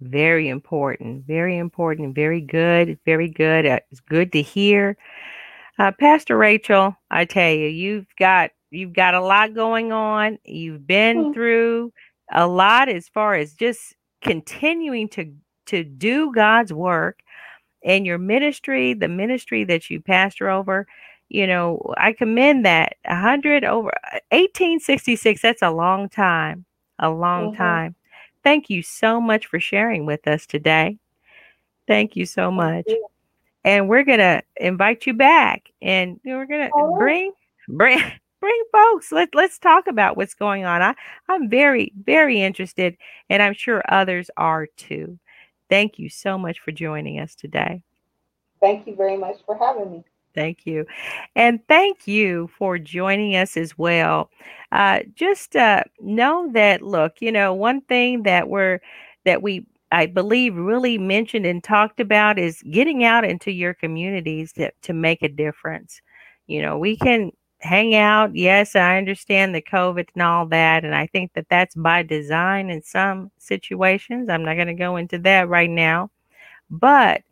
[0.00, 3.66] very important, very important, very good, very good.
[3.66, 4.96] Uh, it's good to hear.
[5.78, 10.38] Uh, Pastor Rachel, I tell you, you've got you've got a lot going on.
[10.44, 11.32] You've been mm-hmm.
[11.32, 11.92] through
[12.32, 15.32] a lot as far as just continuing to
[15.66, 17.20] to do God's work
[17.82, 20.86] and your ministry, the ministry that you pastor over.
[21.28, 22.96] You know, I commend that.
[23.04, 23.90] 100 over
[24.30, 26.64] 1866, that's a long time.
[26.98, 27.56] A long mm-hmm.
[27.56, 27.94] time.
[28.42, 30.98] Thank you so much for sharing with us today.
[31.86, 32.84] Thank you so much.
[32.86, 33.06] You.
[33.64, 37.32] And we're going to invite you back and we're going to bring
[37.68, 37.98] bring
[38.40, 39.10] bring folks.
[39.10, 40.82] Let let's talk about what's going on.
[40.82, 40.94] I
[41.28, 42.96] I'm very very interested
[43.30, 45.18] and I'm sure others are too.
[45.70, 47.82] Thank you so much for joining us today.
[48.60, 50.04] Thank you very much for having me.
[50.34, 50.84] Thank you.
[51.36, 54.30] And thank you for joining us as well.
[54.72, 58.80] Uh, just uh, know that, look, you know, one thing that we're,
[59.24, 64.52] that we, I believe, really mentioned and talked about is getting out into your communities
[64.54, 66.00] to, to make a difference.
[66.48, 67.30] You know, we can
[67.60, 68.34] hang out.
[68.34, 70.84] Yes, I understand the COVID and all that.
[70.84, 74.28] And I think that that's by design in some situations.
[74.28, 76.10] I'm not going to go into that right now.
[76.70, 77.22] But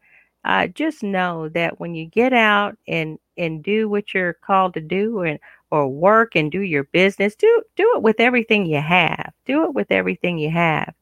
[0.44, 4.80] uh, just know that when you get out and and do what you're called to
[4.80, 5.38] do and
[5.70, 9.32] or work and do your business do do it with everything you have.
[9.46, 10.94] Do it with everything you have.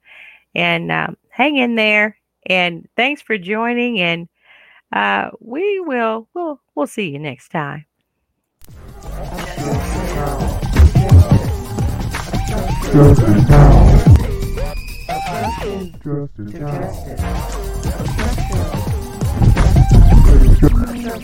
[0.54, 2.16] And um, hang in there
[2.46, 4.28] and thanks for joining and
[4.92, 7.86] uh, we will we'll we'll see you next time.
[20.60, 21.22] Justice.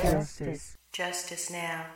[0.00, 0.76] Justice.
[0.92, 1.86] Justice now.